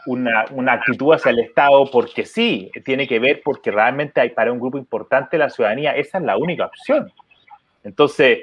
[0.07, 4.51] una, una, actitud hacia el Estado porque sí, tiene que ver porque realmente hay para
[4.51, 7.11] un grupo importante de la ciudadanía, esa es la única opción.
[7.83, 8.39] Entonces,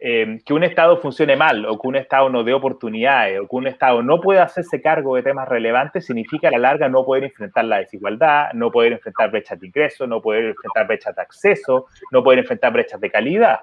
[0.00, 3.56] eh, que un Estado funcione mal o que un Estado no dé oportunidades o que
[3.56, 7.24] un Estado no pueda hacerse cargo de temas relevantes significa a la larga no poder
[7.24, 11.86] enfrentar la desigualdad, no poder enfrentar brechas de ingreso, no poder enfrentar brechas de acceso,
[12.12, 13.60] no poder enfrentar brechas de calidad.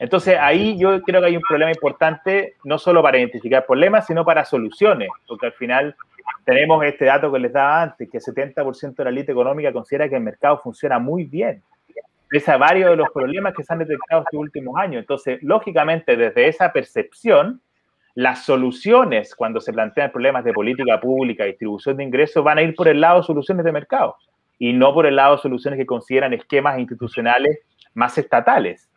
[0.00, 4.24] Entonces ahí yo creo que hay un problema importante, no solo para identificar problemas, sino
[4.24, 5.94] para soluciones, porque al final
[6.46, 10.08] tenemos este dato que les daba antes, que el 70% de la élite económica considera
[10.08, 11.62] que el mercado funciona muy bien,
[12.30, 15.00] pese a varios de los problemas que se han detectado estos últimos años.
[15.00, 17.60] Entonces, lógicamente, desde esa percepción,
[18.14, 22.74] las soluciones cuando se plantean problemas de política pública, distribución de ingresos, van a ir
[22.74, 24.16] por el lado de soluciones de mercado
[24.58, 27.58] y no por el lado de soluciones que consideran esquemas institucionales
[27.92, 28.89] más estatales.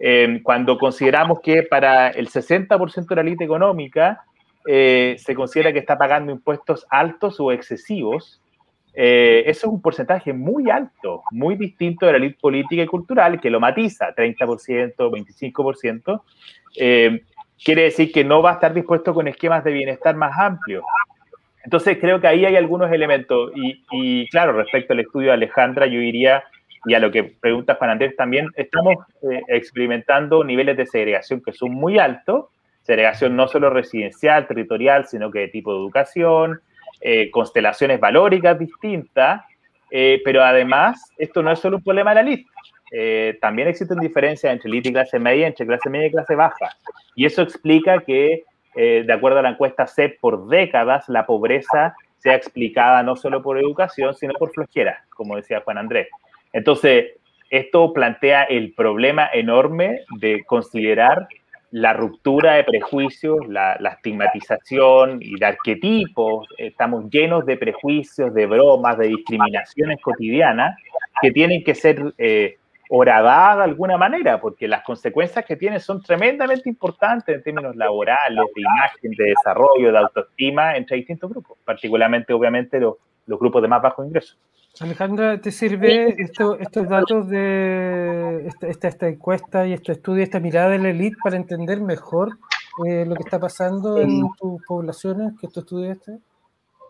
[0.00, 4.24] Eh, cuando consideramos que para el 60% de la élite económica,
[4.66, 8.40] eh, se considera que está pagando impuestos altos o excesivos,
[8.92, 13.40] eh, eso es un porcentaje muy alto, muy distinto de la élite política y cultural,
[13.40, 16.22] que lo matiza, 30%, 25%.
[16.76, 17.22] Eh,
[17.62, 20.84] quiere decir que no va a estar dispuesto con esquemas de bienestar más amplios.
[21.62, 23.52] Entonces, creo que ahí hay algunos elementos.
[23.54, 26.42] Y, claro, respecto al estudio de Alejandra, yo diría,
[26.86, 28.94] y a lo que pregunta Juan Andrés también, estamos
[29.48, 32.46] experimentando niveles de segregación que son muy altos
[32.82, 36.60] segregación no solo residencial, territorial, sino que de tipo de educación,
[37.00, 39.42] eh, constelaciones valóricas distintas,
[39.90, 42.50] eh, pero además esto no es solo un problema de la lista,
[42.92, 46.76] eh, también existen diferencias entre élite y clase media, entre clase media y clase baja.
[47.14, 48.42] Y eso explica que,
[48.74, 53.40] eh, de acuerdo a la encuesta CEP, por décadas la pobreza sea explicada no solo
[53.42, 56.08] por educación, sino por flojera, como decía Juan Andrés.
[56.52, 57.12] Entonces,
[57.50, 61.28] esto plantea el problema enorme de considerar
[61.72, 66.48] la ruptura de prejuicios, la, estigmatización y de arquetipos.
[66.58, 70.76] Estamos llenos de prejuicios, de bromas, de discriminaciones cotidianas
[71.22, 72.56] que tienen que ser eh,
[72.88, 78.44] horadadas de alguna manera, porque las consecuencias que tienen son tremendamente importantes en términos laborales,
[78.54, 82.96] de imagen, de desarrollo, de autoestima entre distintos grupos, particularmente, obviamente, los,
[83.26, 84.36] los grupos de más bajo ingreso.
[84.78, 90.78] Alejandra, ¿te sirve estos datos de esta, esta, encuesta y este estudio, esta mirada de
[90.78, 92.38] la élite para entender mejor
[92.86, 96.18] eh, lo que está pasando en tus poblaciones que tú estudiaste?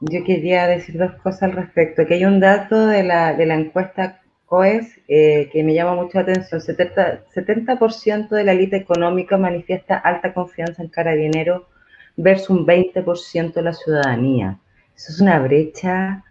[0.03, 2.07] Yo quería decir dos cosas al respecto.
[2.07, 6.19] Que hay un dato de la, de la encuesta COES eh, que me llama mucho
[6.19, 6.61] la atención.
[6.61, 11.69] 70%, 70 de la élite económica manifiesta alta confianza en Carabinero
[12.17, 14.59] versus un 20% de la ciudadanía.
[14.95, 16.25] Eso es una brecha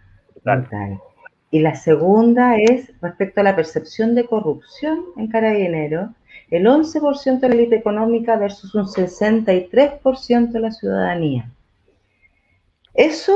[0.44, 1.00] brutal.
[1.50, 6.14] Y la segunda es respecto a la percepción de corrupción en Carabinero,
[6.50, 11.50] el 11% de la élite económica versus un 63% de la ciudadanía.
[12.94, 13.34] Eso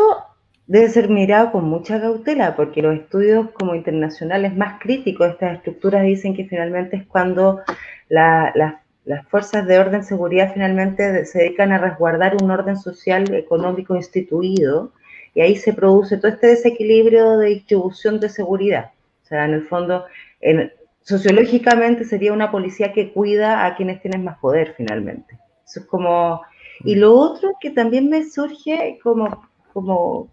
[0.66, 5.56] debe ser mirado con mucha cautela porque los estudios como internacionales más críticos de estas
[5.56, 7.60] estructuras dicen que finalmente es cuando
[8.08, 14.92] las fuerzas de orden seguridad finalmente se dedican a resguardar un orden social económico instituido
[15.34, 18.92] y ahí se produce todo este desequilibrio de distribución de seguridad.
[19.24, 20.04] O sea, en el fondo,
[21.02, 25.38] sociológicamente sería una policía que cuida a quienes tienen más poder finalmente.
[25.66, 26.42] Eso es como...
[26.84, 30.28] Y lo otro que también me surge como, como,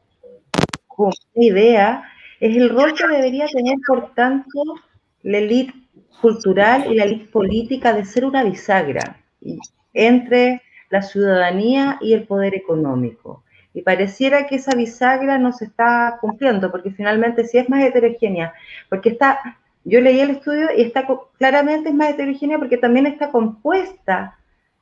[0.87, 2.03] como idea
[2.39, 4.59] es el rol que debería tener, por tanto,
[5.21, 5.73] la élite
[6.19, 9.17] cultural y la élite política de ser una bisagra
[9.93, 13.43] entre la ciudadanía y el poder económico.
[13.73, 18.53] Y pareciera que esa bisagra no se está cumpliendo, porque finalmente sí es más heterogénea,
[18.89, 19.39] porque está,
[19.85, 21.07] yo leí el estudio y está
[21.37, 24.37] claramente es más heterogénea porque también está compuesta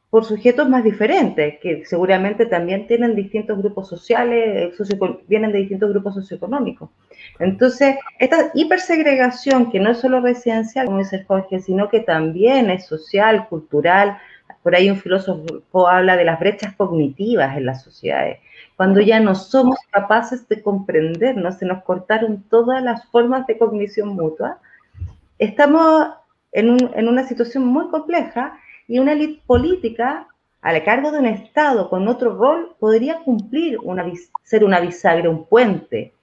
[0.09, 4.73] por sujetos más diferentes, que seguramente también tienen distintos grupos sociales,
[5.27, 6.89] vienen de distintos grupos socioeconómicos.
[7.37, 12.87] Entonces, esta hipersegregación, que no es solo residencial, como dice Jorge, sino que también es
[12.87, 14.17] social, cultural,
[14.63, 18.39] por ahí un filósofo habla de las brechas cognitivas en las sociedades
[18.79, 24.07] cuando ya no somos capaces de comprendernos, se nos cortaron todas las formas de cognición
[24.07, 24.59] mutua,
[25.37, 26.07] estamos
[26.53, 26.77] en,
[27.09, 30.29] una situación muy compleja y una élite política
[30.61, 34.09] a la cargo de un Estado con otro rol podría cumplir, una,
[34.45, 36.13] ser una bisagra, un puente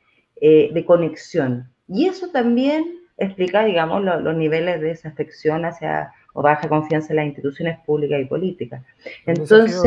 [0.41, 1.69] eh, de conexión.
[1.87, 7.27] Y eso también explica, digamos, los niveles de desafección hacia o baja confianza en las
[7.27, 8.83] instituciones públicas y políticas.
[9.25, 9.83] Entonces,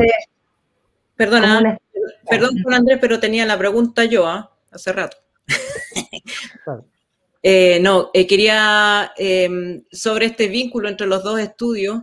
[1.20, 1.78] Perdona,
[2.30, 4.56] perdón, Juan Andrés, pero tenía la pregunta yo ¿ah?
[4.72, 5.18] hace rato.
[7.42, 12.02] Eh, no, eh, quería, em, sobre este vínculo entre los dos estudios,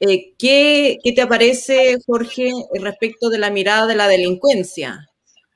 [0.00, 5.10] eh, ¿qué, te aparece, Jorge, respecto de la mirada de la delincuencia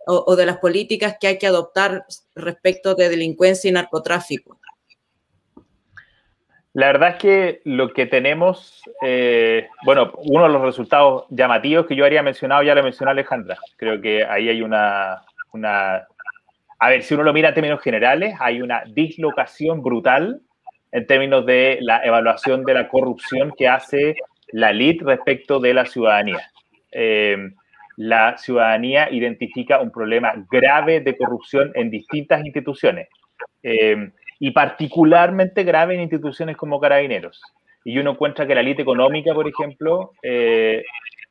[0.07, 2.05] o, de las políticas que hay que adoptar
[2.35, 4.61] respecto de delincuencia y narcotráfico?
[6.75, 11.95] La verdad es que lo que tenemos, eh, bueno, uno de los resultados llamativos que
[11.95, 13.57] yo habría mencionado, ya lo mencionó Alejandra.
[13.77, 15.23] Creo que ahí hay una,
[15.53, 16.09] una,
[16.81, 20.41] a ver, si uno lo mira en términos generales, hay una dislocación brutal
[20.91, 24.17] en términos de la evaluación de la corrupción que hace
[24.49, 26.51] la LID respecto de la ciudadanía.
[26.91, 27.53] Eh,
[27.97, 33.09] la ciudadanía identifica un problema grave de corrupción en distintas instituciones.
[33.63, 37.41] Eh, y particularmente grave en instituciones como carabineros.
[37.85, 40.83] Y uno encuentra que la élite económica, por ejemplo, eh,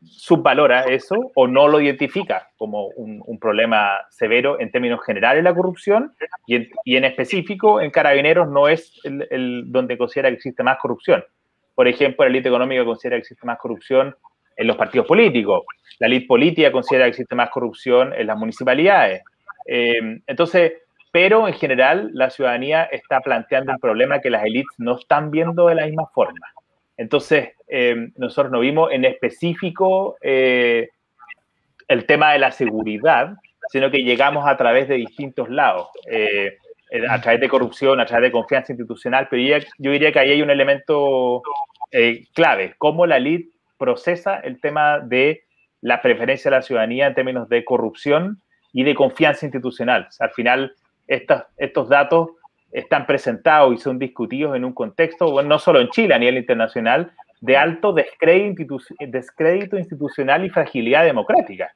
[0.05, 6.13] subvalora eso o no lo identifica como un, problema severo en términos generales la corrupción
[6.45, 10.77] y en, y en específico en carabineros no es el, donde considera que existe más
[10.77, 11.23] corrupción.
[11.75, 14.15] Por ejemplo, la élite económica considera que existe más corrupción
[14.55, 15.63] en los partidos políticos,
[15.99, 19.23] la élite política considera que existe más corrupción en las municipalidades.
[19.65, 20.73] Eh, entonces,
[21.13, 25.67] pero en general la ciudadanía está planteando un problema que las élites no están viendo
[25.67, 26.51] de la misma forma.
[26.97, 30.89] Entonces, eh, nosotros no vimos en específico eh,
[31.87, 33.35] el tema de la seguridad,
[33.69, 36.57] sino que llegamos a través de distintos lados, eh,
[37.07, 40.41] a través de corrupción, a través de confianza institucional, pero yo, diría que ahí hay
[40.41, 41.43] un elemento
[42.33, 45.43] clave, cómo la élite procesa el tema de
[45.81, 48.41] la preferencia de la ciudadanía en términos de corrupción
[48.71, 50.07] y de confianza institucional.
[50.19, 50.73] al final,
[51.07, 52.29] estos datos
[52.71, 56.37] están presentados y son discutidos en un contexto, bueno, no solo en Chile, a nivel
[56.37, 61.73] internacional, de alto descrédito, institucional y fragilidad democrática.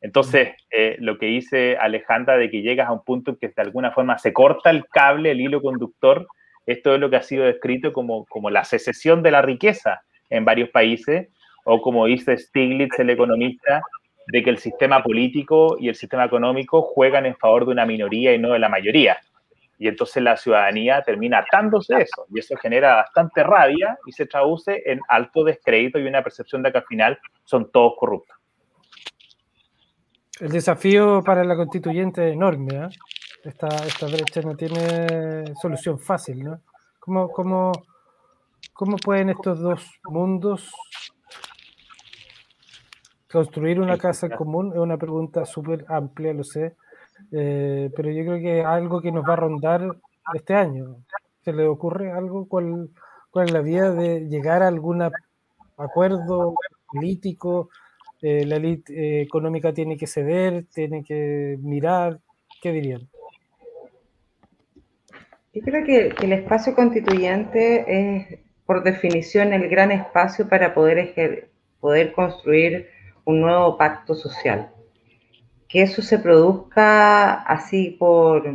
[0.00, 3.92] Entonces, eh, lo que dice Alejandra de que llegas a un punto que de alguna
[3.92, 6.26] forma se corta el cable, el hilo conductor,
[6.66, 10.44] esto es lo que ha sido descrito como, como la secesión de la riqueza en
[10.44, 11.28] varios países,
[11.64, 13.82] o como dice Stiglitz, el economista,
[14.26, 18.34] de que el sistema político y el sistema económico juegan en favor de una minoría
[18.34, 19.18] y no de la mayoría.
[19.78, 24.82] Y entonces la ciudadanía termina atándose eso, y eso genera bastante rabia y se traduce
[24.86, 28.36] en alto descrédito y una percepción de que al final son todos corruptos.
[30.40, 32.74] El desafío para la constituyente es enorme.
[32.74, 32.88] ¿eh?
[33.44, 36.42] Esta, esta brecha no tiene solución fácil.
[36.42, 36.60] ¿no?
[36.98, 37.72] ¿Cómo, cómo,
[38.72, 40.72] cómo pueden estos dos mundos
[43.34, 44.70] construir una casa en común?
[44.72, 46.76] Es una pregunta súper amplia, lo sé.
[47.32, 49.96] Eh, pero yo creo que es algo que nos va a rondar
[50.34, 50.98] este año.
[51.44, 52.46] ¿Se le ocurre algo?
[52.46, 52.90] ¿Cuál,
[53.32, 55.02] cuál es la vía de llegar a algún
[55.76, 56.54] acuerdo
[56.86, 57.70] político?
[58.22, 62.20] Eh, la élite eh, económica tiene que ceder, tiene que mirar,
[62.62, 63.02] ¿qué dirían?
[65.52, 72.12] Yo creo que, el espacio constituyente es, por definición, el gran espacio para poder, poder
[72.12, 72.93] construir
[73.24, 74.70] un nuevo pacto social.
[75.68, 78.54] Que eso se produzca así por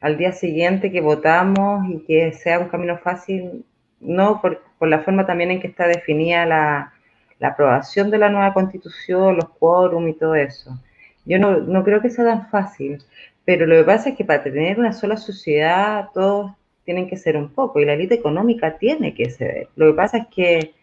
[0.00, 3.64] al día siguiente que votamos y que sea un camino fácil,
[4.00, 6.92] no por, por la forma también en que está definida la,
[7.38, 10.78] la aprobación de la nueva constitución, los quórum y todo eso.
[11.24, 13.02] Yo no, creo que sea tan fácil,
[13.44, 16.52] pero lo que pasa es que para tener una sola sociedad todos
[16.84, 19.68] tienen que ser un poco y la élite económica tiene que ceder.
[19.74, 20.74] Lo que pasa es que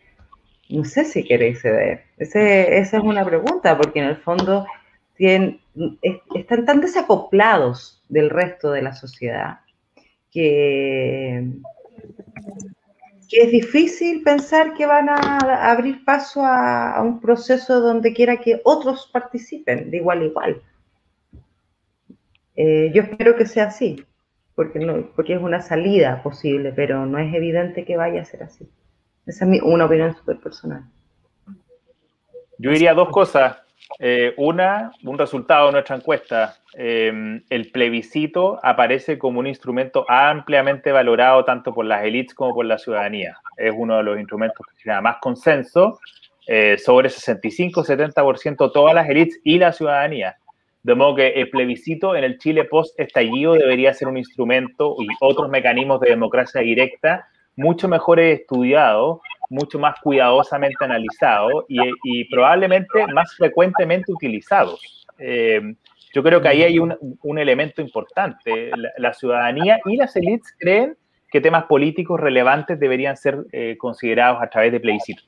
[0.78, 2.06] no sé si quiere ceder.
[2.18, 4.66] esa es una pregunta, porque en el fondo
[5.16, 5.60] tienen,
[6.34, 9.60] están tan desacoplados del resto de la sociedad
[10.34, 11.48] que
[13.32, 19.10] es difícil pensar que van a abrir paso a, un proceso donde quiera que otros
[19.12, 20.62] participen de igual a igual.
[22.56, 24.04] Eh, yo espero que sea así,
[24.56, 28.44] porque, no, porque es una salida posible, pero no es evidente que vaya a ser
[28.44, 28.68] así.
[29.26, 30.84] Esa es una opinión súper personal.
[32.58, 33.58] Yo diría dos cosas.
[34.00, 36.58] Eh, una, un resultado de nuestra encuesta.
[36.74, 42.66] Em, el plebiscito aparece como un instrumento ampliamente valorado tanto por las élites como por
[42.66, 43.38] la ciudadanía.
[43.58, 46.00] Es uno de los instrumentos que genera más consenso,
[46.48, 50.38] eh, sobre 65-70% todas las élites y la ciudadanía.
[50.82, 55.50] De modo que el plebiscito en el Chile post-estallido debería ser un instrumento y otros
[55.50, 59.20] mecanismos de democracia directa mucho mejor estudiados
[59.54, 65.06] mucho más cuidadosamente analizados y, probablemente más frecuentemente utilizados.
[65.20, 65.76] Eh,
[66.14, 68.72] yo creo que ahí hay un, elemento importante.
[68.98, 70.98] La, ciudadanía y las élites creen
[71.32, 75.24] que temas políticos relevantes deberían ser eh, considerados a través de plebiscito.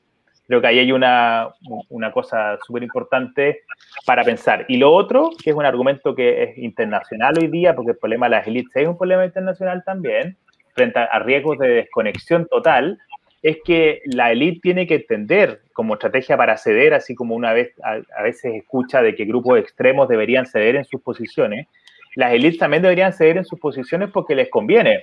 [0.46, 1.48] Creo que ahí hay una,
[1.88, 3.62] una cosa súper importante
[4.04, 4.64] para pensar.
[4.68, 8.26] Y lo otro, que es un argumento que es internacional hoy día, porque el problema
[8.26, 10.36] de las élites es un problema internacional también,
[10.76, 12.98] frente a riesgos de desconexión total,
[13.42, 17.72] es que la élite tiene que entender como estrategia para ceder, así como una vez
[17.82, 21.66] a, veces escucha de que grupos extremos deberían ceder en sus posiciones,
[22.14, 25.02] las élites también deberían ceder en sus posiciones porque les conviene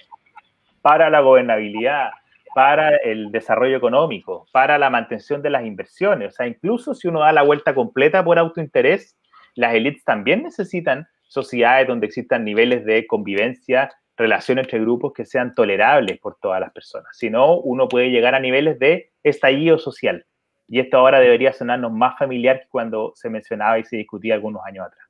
[0.82, 2.10] para la gobernabilidad,
[2.54, 6.34] para el desarrollo económico, para la mantención de las inversiones.
[6.34, 9.18] O sea, incluso si uno da la vuelta completa por autointerés,
[9.56, 15.54] las élites también necesitan sociedades donde existan niveles de convivencia relación entre grupos que sean
[15.54, 17.16] tolerables por todas las personas.
[17.18, 20.26] Si no, uno puede llegar a niveles de estallido social.
[20.68, 24.64] Y esto ahora debería sonarnos más familiar que cuando se mencionaba y se discutía algunos
[24.66, 25.08] años atrás.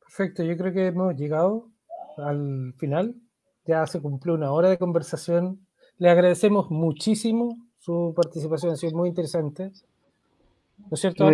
[0.00, 1.68] Perfecto, yo creo que hemos llegado
[2.16, 3.14] al final.
[3.66, 5.66] Ya se cumplió una hora de conversación.
[5.98, 9.72] Le agradecemos muchísimo su participación, ha sido muy interesante.
[10.78, 11.28] ¿No es cierto?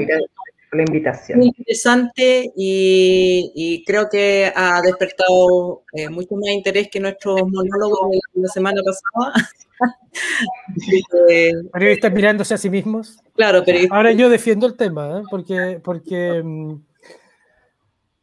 [0.72, 1.38] La invitación.
[1.38, 8.42] Muy interesante y, creo que ha despertado eh, mucho más interés que nuestros monólogos de
[8.42, 9.48] la semana pasada.
[11.72, 13.18] periodistas mirándose a sí mismos.
[13.34, 15.22] Claro, pero Ahora yo defiendo el tema, ¿eh?
[15.30, 16.74] porque, porque mm,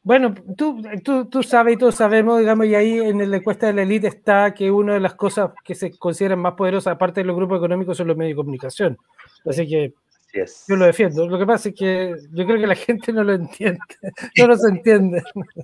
[0.01, 3.73] bueno, tú, tú, tú, sabes y todos sabemos, digamos, y ahí en la encuesta de
[3.73, 7.25] la élite está que una de las cosas que se consideran más poderosas, aparte de
[7.25, 8.97] los grupos económicos, son los medios de comunicación.
[9.45, 9.93] Así que
[10.33, 11.27] yo lo defiendo.
[11.27, 13.79] Lo que pasa es que yo creo que la gente no lo entiende.
[14.37, 15.23] No nos entiende.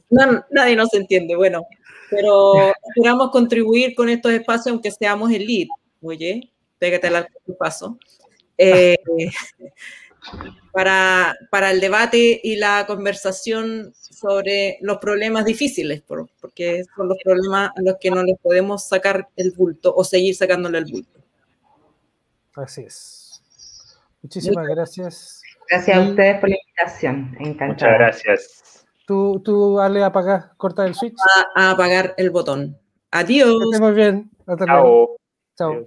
[0.10, 1.36] nadie nos entiende.
[1.36, 1.66] Bueno,
[2.10, 5.68] pero esperamos contribuir con estos espacios, aunque seamos el lead.
[6.02, 7.98] Oye, pégate al paso.
[8.58, 8.96] Eh,
[10.72, 17.72] para, para el debate y la conversación sobre los problemas difíciles, porque son los problemas
[17.76, 21.20] a los que no les podemos sacar el bulto o seguir sacándole el bulto.
[22.56, 23.25] Así es.
[24.26, 25.42] Muchísimas gracias.
[25.70, 27.38] Gracias a ustedes por la invitación.
[27.40, 27.68] Encantada.
[27.68, 28.86] Muchas gracias.
[29.06, 31.14] Tú, tú Ale, apagar, corta el switch.
[31.56, 32.76] A, apagar el botón.
[33.12, 33.56] Adiós.
[33.72, 34.32] Que muy bien.
[34.48, 35.18] Hasta luego.
[35.56, 35.86] Chao.